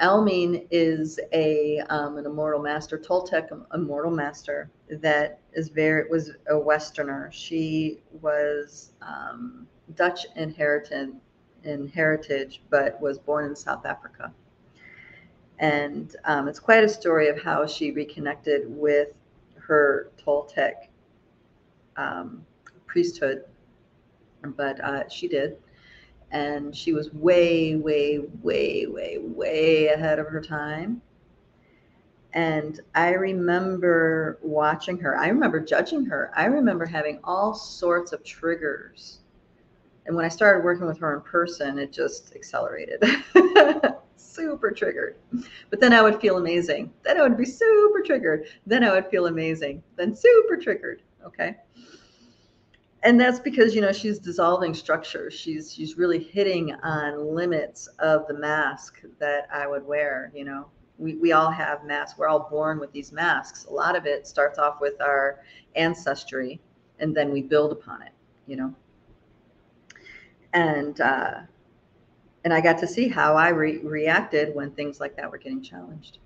[0.00, 6.58] Almine is a um, an immortal master, Toltec immortal master that is very was a
[6.58, 7.30] Westerner.
[7.32, 11.14] She was um, Dutch inherited
[11.62, 14.32] in heritage, but was born in South Africa.
[15.58, 19.08] And um, it's quite a story of how she reconnected with
[19.56, 20.88] her Toltec
[21.96, 22.44] um,
[22.86, 23.44] priesthood,
[24.42, 25.56] but uh, she did
[26.34, 31.00] and she was way, way, way, way, way ahead of her time.
[32.32, 35.16] And I remember watching her.
[35.16, 36.32] I remember judging her.
[36.34, 39.20] I remember having all sorts of triggers.
[40.06, 43.00] And when I started working with her in person, it just accelerated.
[44.16, 45.16] super triggered.
[45.70, 46.92] But then I would feel amazing.
[47.02, 48.46] Then I would be super triggered.
[48.66, 49.82] Then I would feel amazing.
[49.96, 51.02] Then super triggered.
[51.26, 51.56] Okay
[53.04, 58.26] and that's because you know she's dissolving structure she's she's really hitting on limits of
[58.26, 60.66] the mask that i would wear you know
[60.98, 64.26] we, we all have masks we're all born with these masks a lot of it
[64.26, 65.40] starts off with our
[65.76, 66.60] ancestry
[66.98, 68.12] and then we build upon it
[68.46, 68.74] you know
[70.54, 71.40] and uh
[72.44, 75.62] and i got to see how i re- reacted when things like that were getting
[75.62, 76.18] challenged.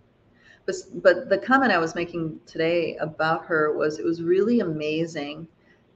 [0.67, 5.49] But but the comment i was making today about her was it was really amazing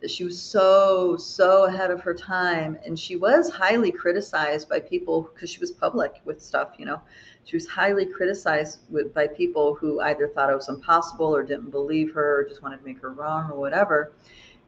[0.02, 2.76] that she was so so ahead of her time.
[2.84, 7.00] And she was highly criticized by people because she was public with stuff you know?
[7.44, 11.70] She was highly criticized with by people who either thought it was impossible or didn't
[11.70, 14.12] believe her or just wanted to make her wrong or whatever.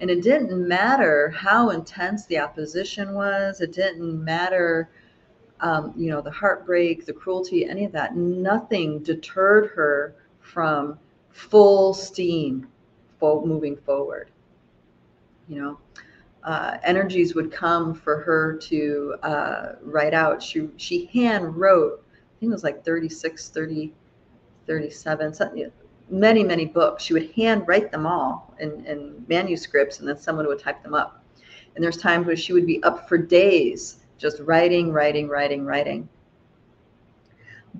[0.00, 3.60] And it didn't matter how intense the opposition was.
[3.60, 4.90] It didn't matter
[5.60, 10.98] um, you know the heartbreak the cruelty any of that nothing deterred her from
[11.30, 12.68] full steam
[13.20, 14.30] moving forward
[15.48, 15.78] you know?
[16.42, 20.42] Uh, energies would come for her to uh, write out.
[20.42, 23.94] She she hand wrote i think it was like 36 30
[24.66, 25.72] 37 something,
[26.10, 27.02] many many books.
[27.02, 30.92] She would hand write them all in, in manuscripts and then someone would type them
[30.92, 31.24] up.
[31.74, 36.08] And there's times where she would be up for days just writing writing writing writing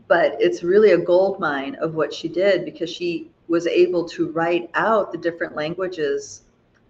[0.09, 4.31] but it's really a gold mine of what she did because she was able to
[4.33, 6.43] write out the different languages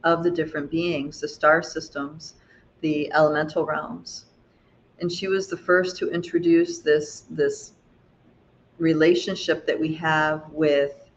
[0.05, 2.35] of the different beings, the star systems,
[2.81, 4.27] the elemental realms.
[5.01, 7.73] And she was the first to introduce this, this
[8.79, 11.09] relationship that we have with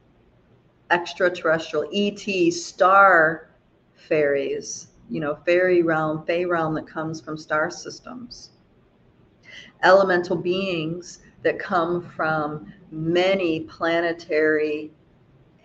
[0.90, 3.50] extraterrestrial ET star
[3.94, 8.52] fairies, you know, fairy realm, fey realm that comes from star systems.
[9.84, 14.92] Elemental beings that come from many planetary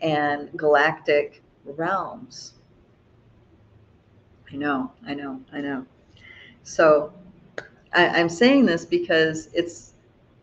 [0.01, 2.55] and galactic realms.
[4.53, 5.86] I know, I know, I know.
[6.62, 7.12] So
[7.93, 9.95] I, am saying this because it's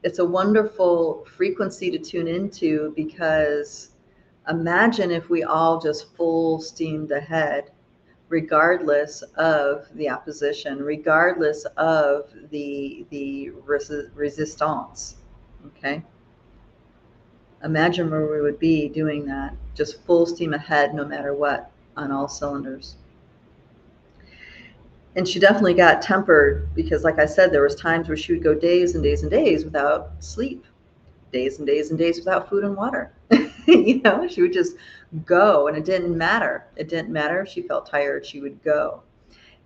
[0.04, 3.92] it's a wonderful frequency to tune into because
[4.48, 7.72] imagine if we all just full steamed ahead
[8.30, 15.16] regardless of the opposition regardless of the the res- resistance
[15.66, 16.04] okay?
[17.64, 22.12] Imagine where we would be doing that just full steam ahead no matter what on
[22.12, 22.96] all cylinders.
[25.16, 28.44] And she definitely got tempered because like i said there was times where she would
[28.44, 30.66] go days and days and days without sleep
[31.32, 33.14] days and days and days without food and water
[33.68, 34.76] you know she would just
[35.26, 39.02] go and it didn't matter it didn't matter if she felt tired she would go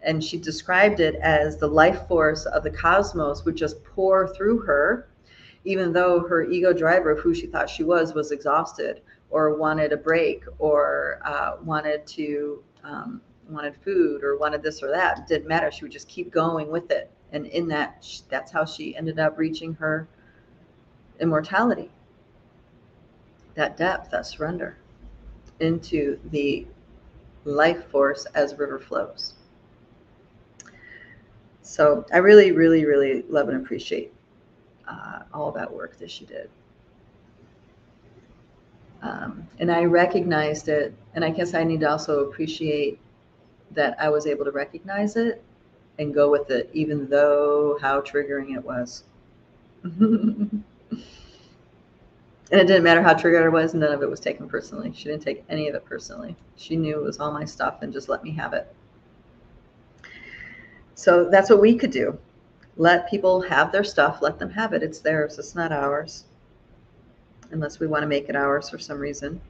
[0.01, 4.59] and she described it as the life force of the cosmos would just pour through
[4.59, 5.07] her
[5.65, 9.91] even though her ego driver of who she thought she was was exhausted or wanted
[9.91, 15.19] a break or uh, wanted to um, wanted food or wanted this or that.
[15.19, 15.71] It didn't matter.
[15.71, 17.09] She would just keep going with it.
[17.31, 20.07] And in that, that's how she ended up reaching her
[21.23, 21.89] immortality.
[23.55, 24.77] That depth, that surrender
[25.59, 26.67] into the
[27.45, 29.33] life force as river flows.
[31.61, 34.13] So I really, really, really love and appreciate
[34.87, 36.49] uh, all that work that she did.
[39.01, 42.99] Um, and I recognized it, and I guess I need to also appreciate
[43.71, 45.43] that I was able to recognize it
[45.99, 49.03] and go with it, even though how triggering it was.
[52.53, 54.93] and it didn't matter how triggered I was, none of it was taken personally.
[54.95, 56.35] She didn't take any of it personally.
[56.55, 58.71] She knew it was all my stuff and just let me have it.
[60.93, 62.15] So that's what we could do.
[62.77, 64.83] Let people have their stuff, let them have it.
[64.83, 66.25] It's theirs, it's not ours.
[67.49, 69.41] Unless we want to make it ours for some reason,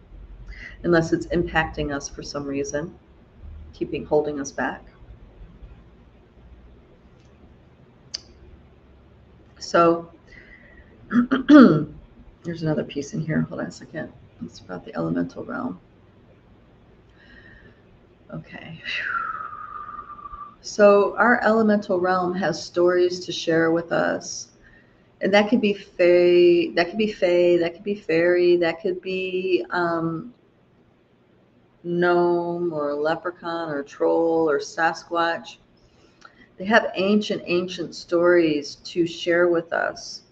[0.83, 2.97] unless it's impacting us for some reason
[3.73, 4.85] keeping holding us back.
[9.59, 10.09] So
[12.43, 13.41] There's another piece in here.
[13.41, 14.11] Hold on a second.
[14.43, 15.79] It's about the elemental realm.
[18.33, 18.81] Okay.
[20.61, 24.49] So our elemental realm has stories to share with us.
[25.21, 29.01] And that could be fae, that could be fae, that could be fairy, that could
[29.01, 30.33] be um,
[31.83, 35.57] gnome or leprechaun or troll or Sasquatch.
[36.57, 40.22] They have ancient, ancient stories to share with us.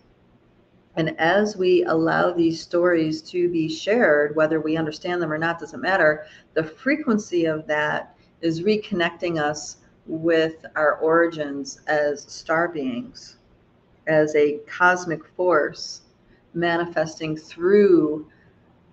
[0.95, 5.59] And as we allow these stories to be shared, whether we understand them or not,
[5.59, 13.37] doesn't matter, the frequency of that is reconnecting us with our origins as star beings,
[14.07, 16.01] as a cosmic force
[16.53, 18.27] manifesting through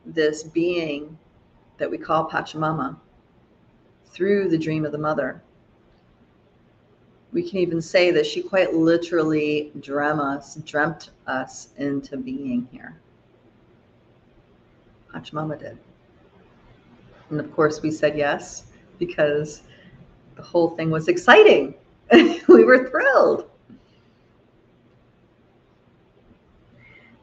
[0.06, 1.18] this being
[1.78, 2.96] that we call Pachamama,
[4.06, 5.42] through the dream of the mother
[7.32, 13.00] we can even say that she quite literally dreamt us, dreamt us into being here.
[15.12, 15.78] Pachamama did.
[17.30, 18.64] And of course, we said yes
[18.98, 19.62] because
[20.36, 21.74] the whole thing was exciting.
[22.12, 23.50] we were thrilled.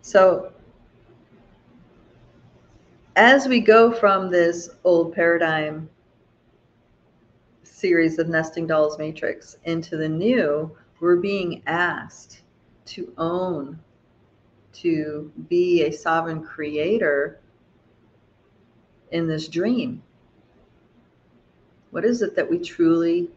[0.02, 0.52] So,
[3.16, 5.90] as we go from this old paradigm
[7.86, 12.42] series of Nesting Dolls Matrix into the new, we're being asked
[12.86, 13.80] to own,
[14.74, 17.40] to be a sovereign creator
[19.12, 20.02] in this dream.
[21.92, 23.30] What is it that we truly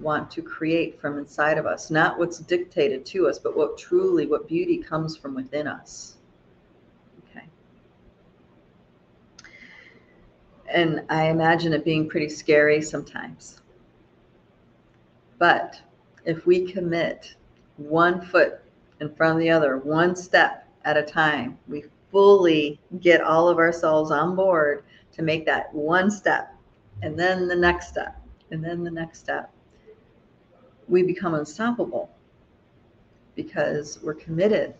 [0.00, 1.88] want to create from inside of us?
[1.88, 6.16] Not what's dictated to us, but what truly, what beauty comes from within us.
[7.30, 7.46] Okay.
[10.66, 13.61] And I imagine it being pretty scary sometimes.
[15.42, 15.82] But
[16.24, 17.34] if we commit
[17.76, 18.60] one foot
[19.00, 21.82] in front of the other, one step at a time, we
[22.12, 24.84] fully get all of ourselves on board
[25.14, 26.54] to make that one step
[27.02, 28.22] and then the next step
[28.52, 29.52] and then the next step.
[30.86, 32.08] We become unstoppable
[33.34, 34.74] because we're committed,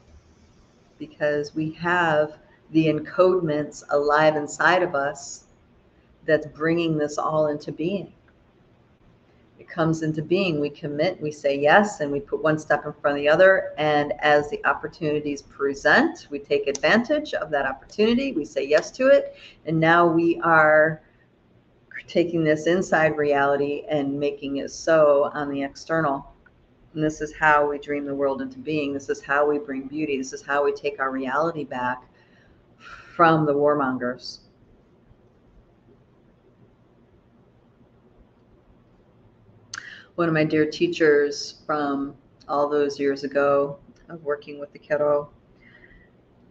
[0.97, 2.39] because we have
[2.71, 5.43] the encodements alive inside of us
[6.25, 8.13] that's bringing this all into being
[9.63, 10.61] it comes into being.
[10.61, 13.73] We commit, we say yes, and we put one step in front of the other.
[13.79, 18.33] And as the opportunities present, we take advantage of that opportunity.
[18.33, 19.37] We say yes to it.
[19.65, 21.01] And now we are
[22.09, 26.35] taking this inside reality and making it so on the external.
[26.95, 28.93] And this is how we dream the world into being.
[28.93, 30.19] This is how we bring beauty.
[30.19, 32.03] This is how we take our reality back
[33.15, 34.41] from the warmongers.
[40.17, 42.15] One of my dear teachers from
[42.47, 43.79] all those years ago
[44.11, 45.29] of working with the Q'ero.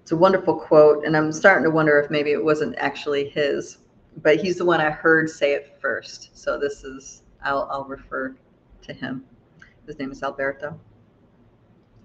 [0.01, 3.78] It's a wonderful quote, and I'm starting to wonder if maybe it wasn't actually his,
[4.24, 6.32] but he's the one I heard say it first.
[6.34, 8.36] So this is, I'll, I'll refer
[8.82, 9.24] to him.
[9.86, 10.80] His name is Alberto.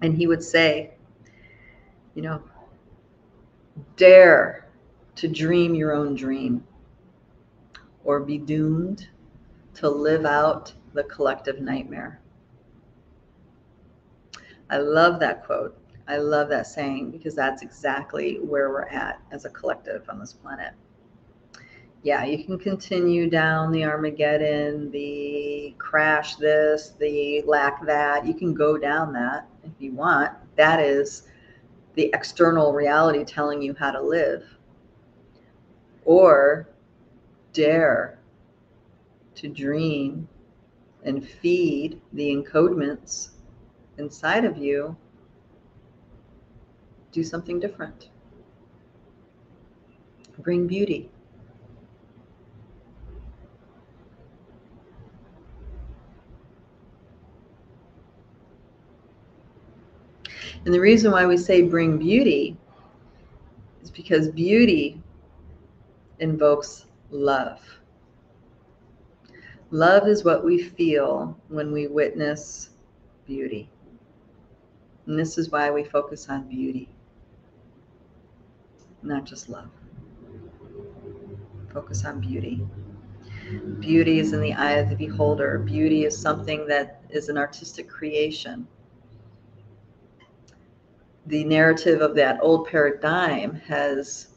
[0.03, 0.91] And he would say,
[2.13, 2.43] you know,
[3.95, 4.67] dare
[5.15, 6.63] to dream your own dream
[8.03, 9.07] or be doomed
[9.73, 12.19] to live out the collective nightmare.
[14.69, 15.77] I love that quote.
[16.07, 20.33] I love that saying because that's exactly where we're at as a collective on this
[20.33, 20.73] planet.
[22.03, 28.25] Yeah, you can continue down the Armageddon, the crash this, the lack that.
[28.25, 30.31] You can go down that if you want.
[30.55, 31.23] That is
[31.95, 34.43] the external reality telling you how to live.
[36.05, 36.69] Or
[37.51, 38.19] dare
[39.35, 40.27] to dream
[41.03, 43.29] and feed the encodements
[43.97, 44.95] inside of you,
[47.11, 48.09] do something different.
[50.39, 51.09] Bring beauty.
[60.65, 62.57] And the reason why we say bring beauty
[63.81, 65.01] is because beauty
[66.19, 67.76] invokes love.
[69.71, 72.69] Love is what we feel when we witness
[73.25, 73.69] beauty.
[75.05, 76.87] And this is why we focus on beauty,
[79.03, 79.69] not just love.
[81.73, 82.65] Focus on beauty.
[83.79, 85.59] Beauty is in the eye of the beholder.
[85.59, 88.65] Beauty is something that is an artistic creation.
[91.25, 94.29] The narrative of that old paradigm has,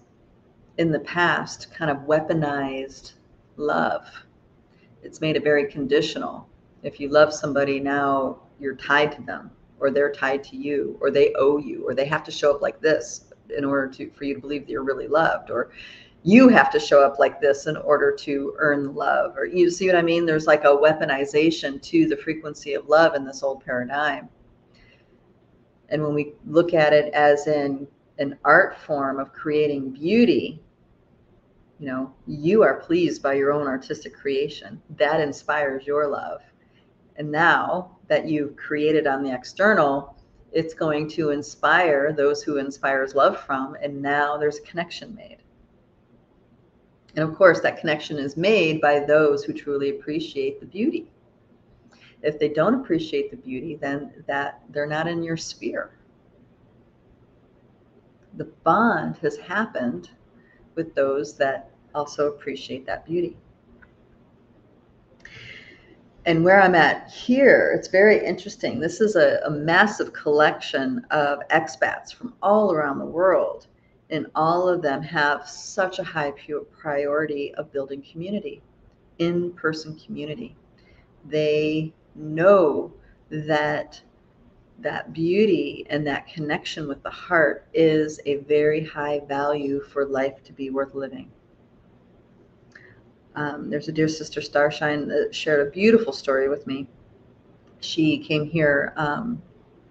[0.79, 3.13] in the past, kind of weaponized
[3.57, 4.07] love
[5.03, 6.49] it's made it very conditional.
[6.83, 9.51] If you love somebody now, you're tied to them.
[9.81, 12.61] or they're tied to you or they owe you or they have to show up
[12.61, 13.25] like this
[13.57, 15.71] in order to for you to believe that you're really loved or
[16.23, 19.87] you have to show up like this in order to earn love or you see
[19.87, 23.65] what i mean there's like a weaponization to the frequency of love in this old
[23.65, 24.29] paradigm
[25.89, 27.89] and when we look at it as in
[28.19, 30.61] an art form of creating beauty
[31.81, 34.81] you know you are pleased by your own artistic creation.
[34.97, 36.43] That inspires your love.
[37.17, 40.17] And now that you've created on the external
[40.53, 45.39] it's going to inspire those who inspires love from and now there's a connection made.
[47.17, 51.11] And of course that connection is made by those who truly appreciate the beauty.
[52.23, 55.93] If they don't appreciate the beauty then that they're not in your sphere.
[58.37, 60.11] The bond has happened
[60.81, 63.37] with those that also appreciate that beauty
[66.27, 68.79] and where I'm at here, it's very interesting.
[68.79, 73.67] This is a, a, massive collection of expats from all around the world,
[74.11, 76.33] and all of them have such a high
[76.79, 78.63] priority of building community,
[79.19, 80.57] in person community.
[81.25, 82.93] They know
[83.31, 84.01] that
[84.81, 90.43] that beauty and that connection with the heart is a very high value for life
[90.45, 91.31] to be worth living.
[93.35, 96.89] Um, there's a dear sister Starshine that shared a beautiful story with me.
[97.81, 99.41] She came here um,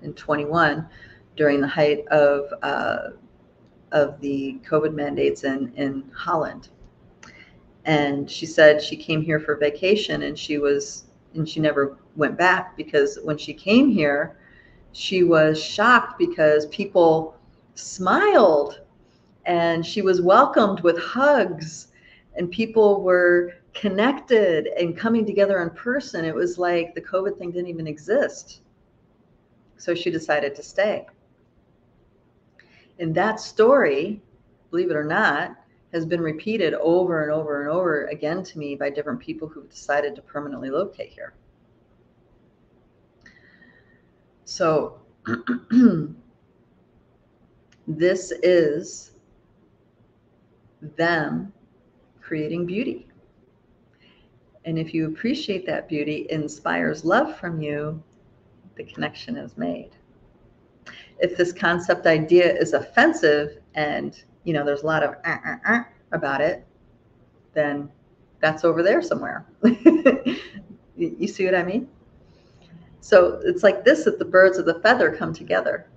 [0.02, 0.88] in 21
[1.36, 3.10] during the height of uh,
[3.92, 6.70] of the COVID mandates in in Holland,
[7.86, 12.38] and she said she came here for vacation and she was and she never went
[12.38, 14.38] back because when she came here,
[14.92, 17.38] she was shocked because people
[17.76, 18.82] smiled
[19.46, 21.88] and she was welcomed with hugs
[22.36, 26.26] and people were connected and coming together in person.
[26.26, 28.62] It was like the COVID thing didn't even exist.
[29.78, 31.08] So she decided to stay.
[33.00, 34.22] And that story,
[34.72, 35.56] believe it or not,
[35.94, 39.70] has been repeated over and over and over again to me by different people who've
[39.70, 41.34] decided to permanently locate here.
[44.50, 45.00] So
[47.88, 49.12] this is
[50.82, 51.54] them
[52.20, 53.08] creating beauty.
[54.66, 58.02] And if you appreciate that beauty, inspires love from you,
[58.76, 59.92] the connection is made.
[61.20, 65.58] If this concept idea is offensive and you know there's a lot of uh, uh,
[65.64, 66.66] uh, about it,
[67.54, 67.88] then
[68.42, 69.46] that's over there somewhere.
[70.98, 71.88] you see what I mean?
[73.02, 75.88] So it's like this that the birds of the feather come together.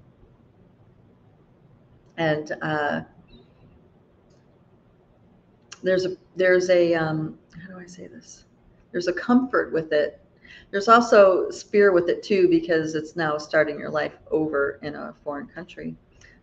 [2.17, 3.03] And uh,
[5.83, 8.45] there's a there's a um, how do I say this?
[8.93, 10.21] There's a comfort with it.
[10.71, 15.15] There's also spirit with it too because it's now starting your life over in a
[15.25, 15.97] foreign country.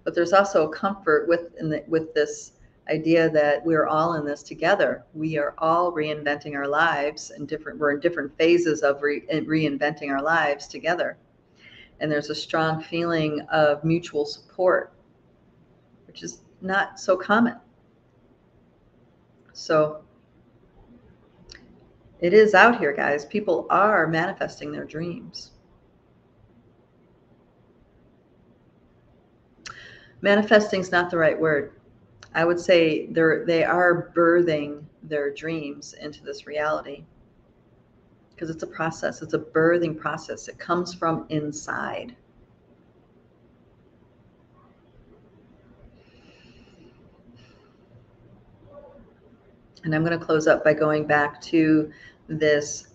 [0.04, 2.54] But there's also a comfort with in the, with this
[2.90, 5.04] idea that we're all in this together.
[5.14, 7.80] We are all reinventing our lives and different.
[7.80, 11.18] We're in different phases of re, reinventing our lives together,
[12.00, 14.94] and there's a strong feeling of mutual support,
[16.08, 17.56] which is not so common.
[19.54, 20.02] So
[22.20, 23.26] it is out here, guys.
[23.26, 25.52] People are manifesting their dreams.
[30.22, 31.79] Manifesting is not the right word.
[32.34, 37.04] I would say they're they are birthing their dreams into this reality
[38.40, 39.22] because it's a process.
[39.22, 40.48] It's a birthing process.
[40.48, 42.16] It comes from inside.
[49.84, 51.92] And I'm going to close up by going back to
[52.28, 52.88] this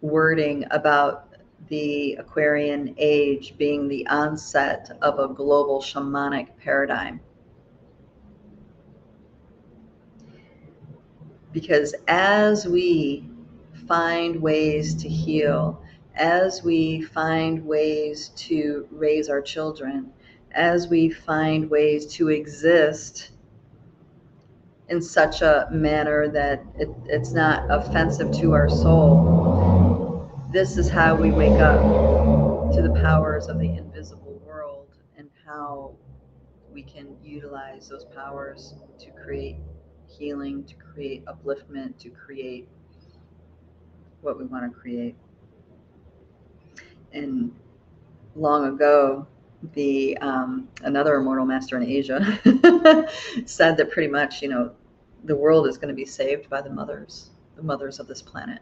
[0.00, 1.28] wording about
[1.68, 7.20] the Aquarian age being the onset of a global shamanic paradigm.
[11.60, 13.28] Because as we
[13.88, 15.82] find ways to heal,
[16.14, 20.12] as we find ways to raise our children,
[20.52, 23.32] as we find ways to exist
[24.88, 30.30] in such a manner that it, it's not offensive to our soul.
[30.52, 31.80] This is how we wake up
[32.72, 35.96] to the powers of the invisible world and how
[36.72, 39.56] we can utilize those powers to create
[40.08, 42.68] healing, to create upliftment, to create
[44.20, 45.14] what we want to create.
[47.12, 47.54] And
[48.34, 49.26] long ago,
[49.74, 52.38] the um, another immortal master in Asia
[53.44, 54.72] said that pretty much, you know,
[55.24, 58.60] the world is going to be saved by the mothers, the mothers of this planet.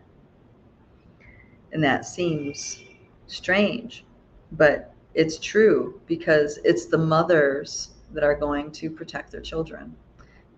[1.73, 2.83] And that seems
[3.27, 4.05] strange,
[4.53, 9.95] but it's true because it's the mothers that are going to protect their children.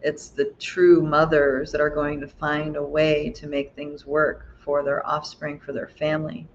[0.00, 4.46] It's the true mothers that are going to find a way to make things work
[4.64, 6.46] for their offspring, for their family.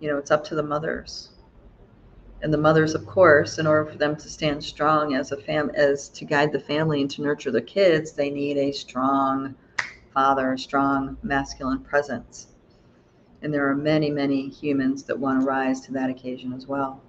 [0.00, 1.30] You know, it's up to the mothers.
[2.42, 5.70] And the mothers, of course, in order for them to stand strong as a fam
[5.70, 9.54] as to guide the family and to nurture the kids, they need a strong
[10.12, 12.48] father, a strong masculine presence.
[13.42, 17.00] And there are many, many humans that want to rise to that occasion as well.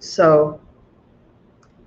[0.00, 0.60] So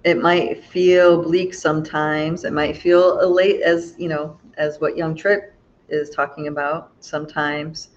[0.03, 2.43] it might feel bleak sometimes.
[2.43, 5.53] It might feel elate as, you know, as what Young Trip
[5.89, 7.89] is talking about sometimes.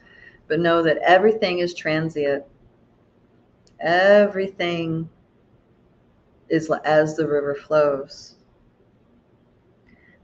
[0.48, 2.44] But know that everything is transient.
[3.80, 5.08] Everything
[6.48, 8.36] is as the river flows.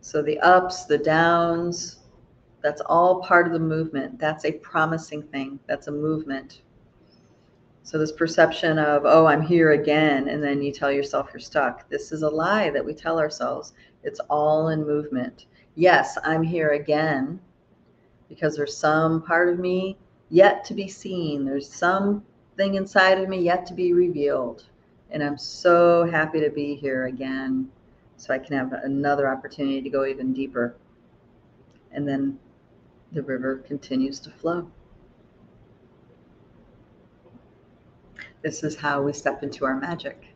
[0.00, 1.98] So the ups, the downs,
[2.62, 4.18] that's all part of the movement.
[4.18, 5.58] That's a promising thing.
[5.66, 6.62] That's a movement.
[7.84, 11.88] So, this perception of, oh, I'm here again, and then you tell yourself you're stuck.
[11.88, 13.72] This is a lie that we tell ourselves.
[14.02, 15.46] It's all in movement.
[15.74, 17.40] Yes, I'm here again
[18.28, 19.96] because there's some part of me
[20.30, 21.44] yet to be seen.
[21.44, 24.64] There's something inside of me yet to be revealed.
[25.10, 27.70] And I'm so happy to be here again
[28.16, 30.74] so I can have another opportunity to go even deeper.
[31.90, 32.38] And then
[33.12, 34.70] the river continues to flow.
[38.42, 40.26] This is how we step into our magic.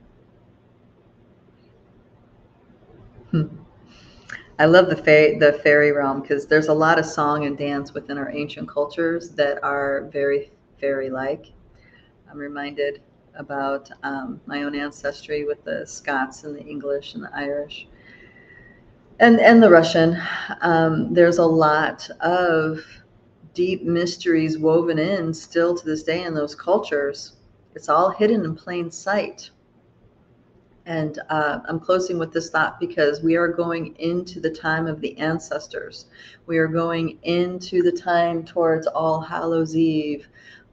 [3.31, 3.47] Hmm.
[4.59, 7.93] I love the fa- the fairy realm because there's a lot of song and dance
[7.93, 10.51] within our ancient cultures that are very
[10.81, 11.53] fairy-like.
[12.31, 13.03] I'm reminded
[13.35, 17.87] about um, my own ancestry with the Scots and the English and the Irish
[19.21, 20.21] and and the Russian.
[20.63, 22.81] Um, there's a lot of
[23.55, 27.36] deep mysteries woven in still to this day in those cultures
[27.77, 29.51] it's all hidden in plain sight.
[30.87, 35.01] And uh, I'm closing with this thought because we are going into the time of
[35.01, 36.07] the ancestors.
[36.47, 40.27] We are going into the time towards All Hallows Eve,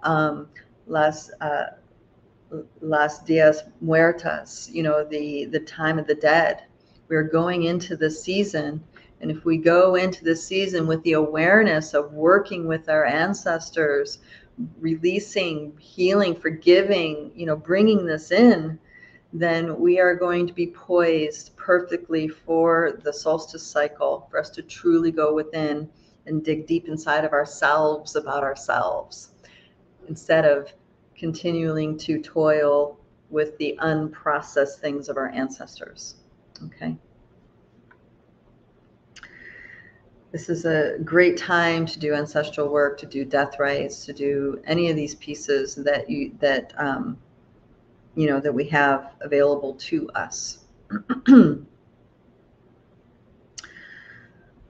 [0.04, 0.48] um,
[0.88, 1.72] Las uh,
[2.82, 4.70] Las Dias Muertas.
[4.72, 6.64] You know, the the time of the dead.
[7.10, 8.84] We're going into the season,
[9.20, 14.20] and if we go into the season with the awareness of working with our ancestors,
[14.80, 18.80] releasing, healing, forgiving, you know, bringing this in,
[19.34, 24.62] then we are going to be poised perfectly for the solstice cycle, for us to
[24.62, 25.90] truly go within
[26.26, 29.32] and dig deep inside of ourselves about ourselves
[30.08, 30.72] instead of
[31.18, 33.00] continuing to toil
[33.30, 36.16] with the unprocessed things of our ancestors.
[36.66, 36.96] Okay.
[40.34, 44.60] This is a great time to do ancestral work, to do death rites, to do
[44.66, 47.20] any of these pieces that you that um,
[48.16, 50.66] you know that we have available to us.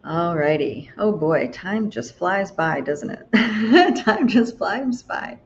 [0.05, 0.91] All righty.
[0.97, 3.95] Oh boy, time just flies by, doesn't it?
[4.03, 5.39] time just flies by.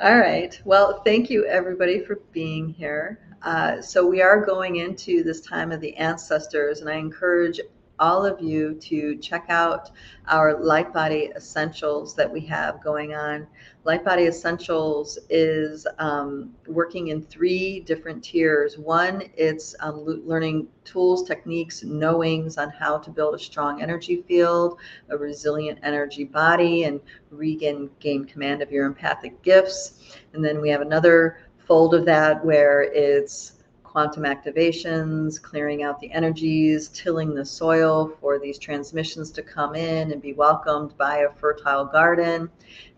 [0.00, 0.56] All right.
[0.64, 3.18] Well, thank you everybody for being here.
[3.42, 7.58] Uh, so we are going into this time of the ancestors, and I encourage
[8.00, 9.90] all of you to check out
[10.28, 13.46] our Light Body Essentials that we have going on.
[13.84, 18.78] Light Body Essentials is um, working in three different tiers.
[18.78, 24.78] One, it's um, learning tools, techniques, knowings on how to build a strong energy field,
[25.10, 30.16] a resilient energy body, and regain gain command of your empathic gifts.
[30.32, 33.59] And then we have another fold of that where it's
[33.90, 40.12] quantum activations, clearing out the energies, tilling the soil for these transmissions to come in
[40.12, 42.48] and be welcomed by a fertile garden.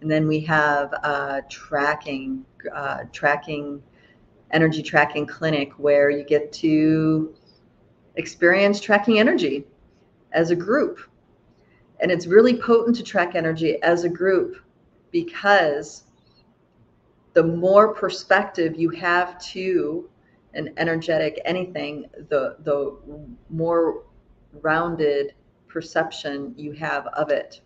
[0.02, 3.82] And then we have uh, tracking, uh, tracking,
[4.50, 7.34] energy tracking clinic where you get to
[8.16, 9.64] experience tracking energy
[10.32, 10.98] as a group.
[12.00, 14.56] And it's really potent to track energy as a group
[15.10, 16.04] because
[17.32, 20.10] the more perspective you have to
[20.54, 22.96] an energetic anything, the the
[23.48, 24.04] more
[24.60, 25.34] rounded
[25.68, 27.60] perception you have of it.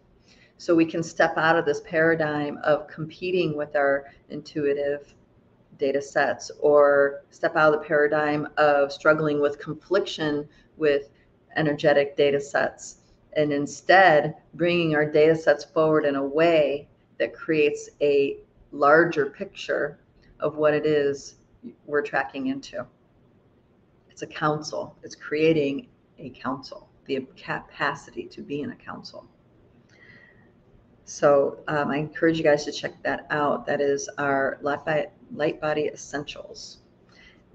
[0.59, 5.15] So we can step out of this paradigm of competing with our intuitive
[5.79, 11.11] data sets or step out of the paradigm of struggling with confliction with
[11.57, 12.99] energetic data sets
[13.37, 18.39] and instead bringing our data sets forward in a way that creates a
[18.73, 19.99] larger picture
[20.41, 21.37] of what it is
[21.85, 22.87] we're tracking into.
[24.11, 25.89] It's a council, it's creating
[26.19, 29.29] a council, the capacity to be in a council.
[31.05, 33.65] So um, I encourage you guys to check that out.
[33.67, 36.79] That is our Light, Body Essentials.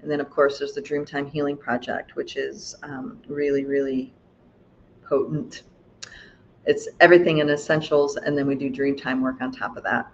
[0.00, 4.14] And then, of course, there's the Dreamtime Healing Project, which is um, really, really
[5.04, 5.64] potent.
[6.64, 10.10] It's everything in essentials, and then we do Dreamtime work on top of that.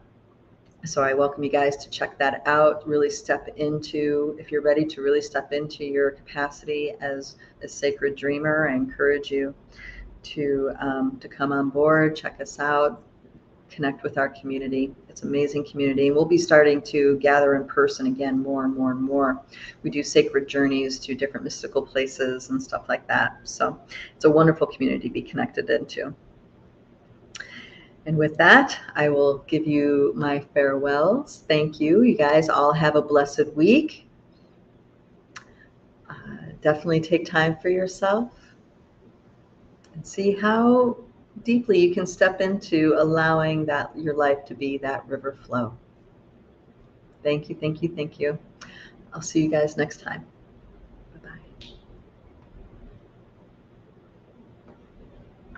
[0.85, 2.87] So I welcome you guys to check that out.
[2.87, 8.15] Really step into, if you're ready to really step into your capacity as a sacred
[8.15, 9.55] dreamer, I encourage you
[10.23, 13.03] to um, to come on board, check us out,
[13.69, 14.95] connect with our community.
[15.09, 16.07] It's amazing community.
[16.07, 19.43] And we'll be starting to gather in person again more and more and more.
[19.83, 23.41] We do sacred journeys to different mystical places and stuff like that.
[23.43, 23.81] So
[24.15, 26.15] it's a wonderful community to be connected into.
[28.09, 31.45] And with that, I will give you my farewells.
[31.47, 32.01] Thank you.
[32.01, 34.07] You guys all have a blessed week.
[36.09, 36.15] Uh,
[36.63, 38.33] definitely take time for yourself
[39.93, 40.97] and see how
[41.45, 45.77] deeply you can step into allowing that your life to be that river flow.
[47.23, 48.39] Thank you, thank you, thank you.
[49.13, 50.25] I'll see you guys next time.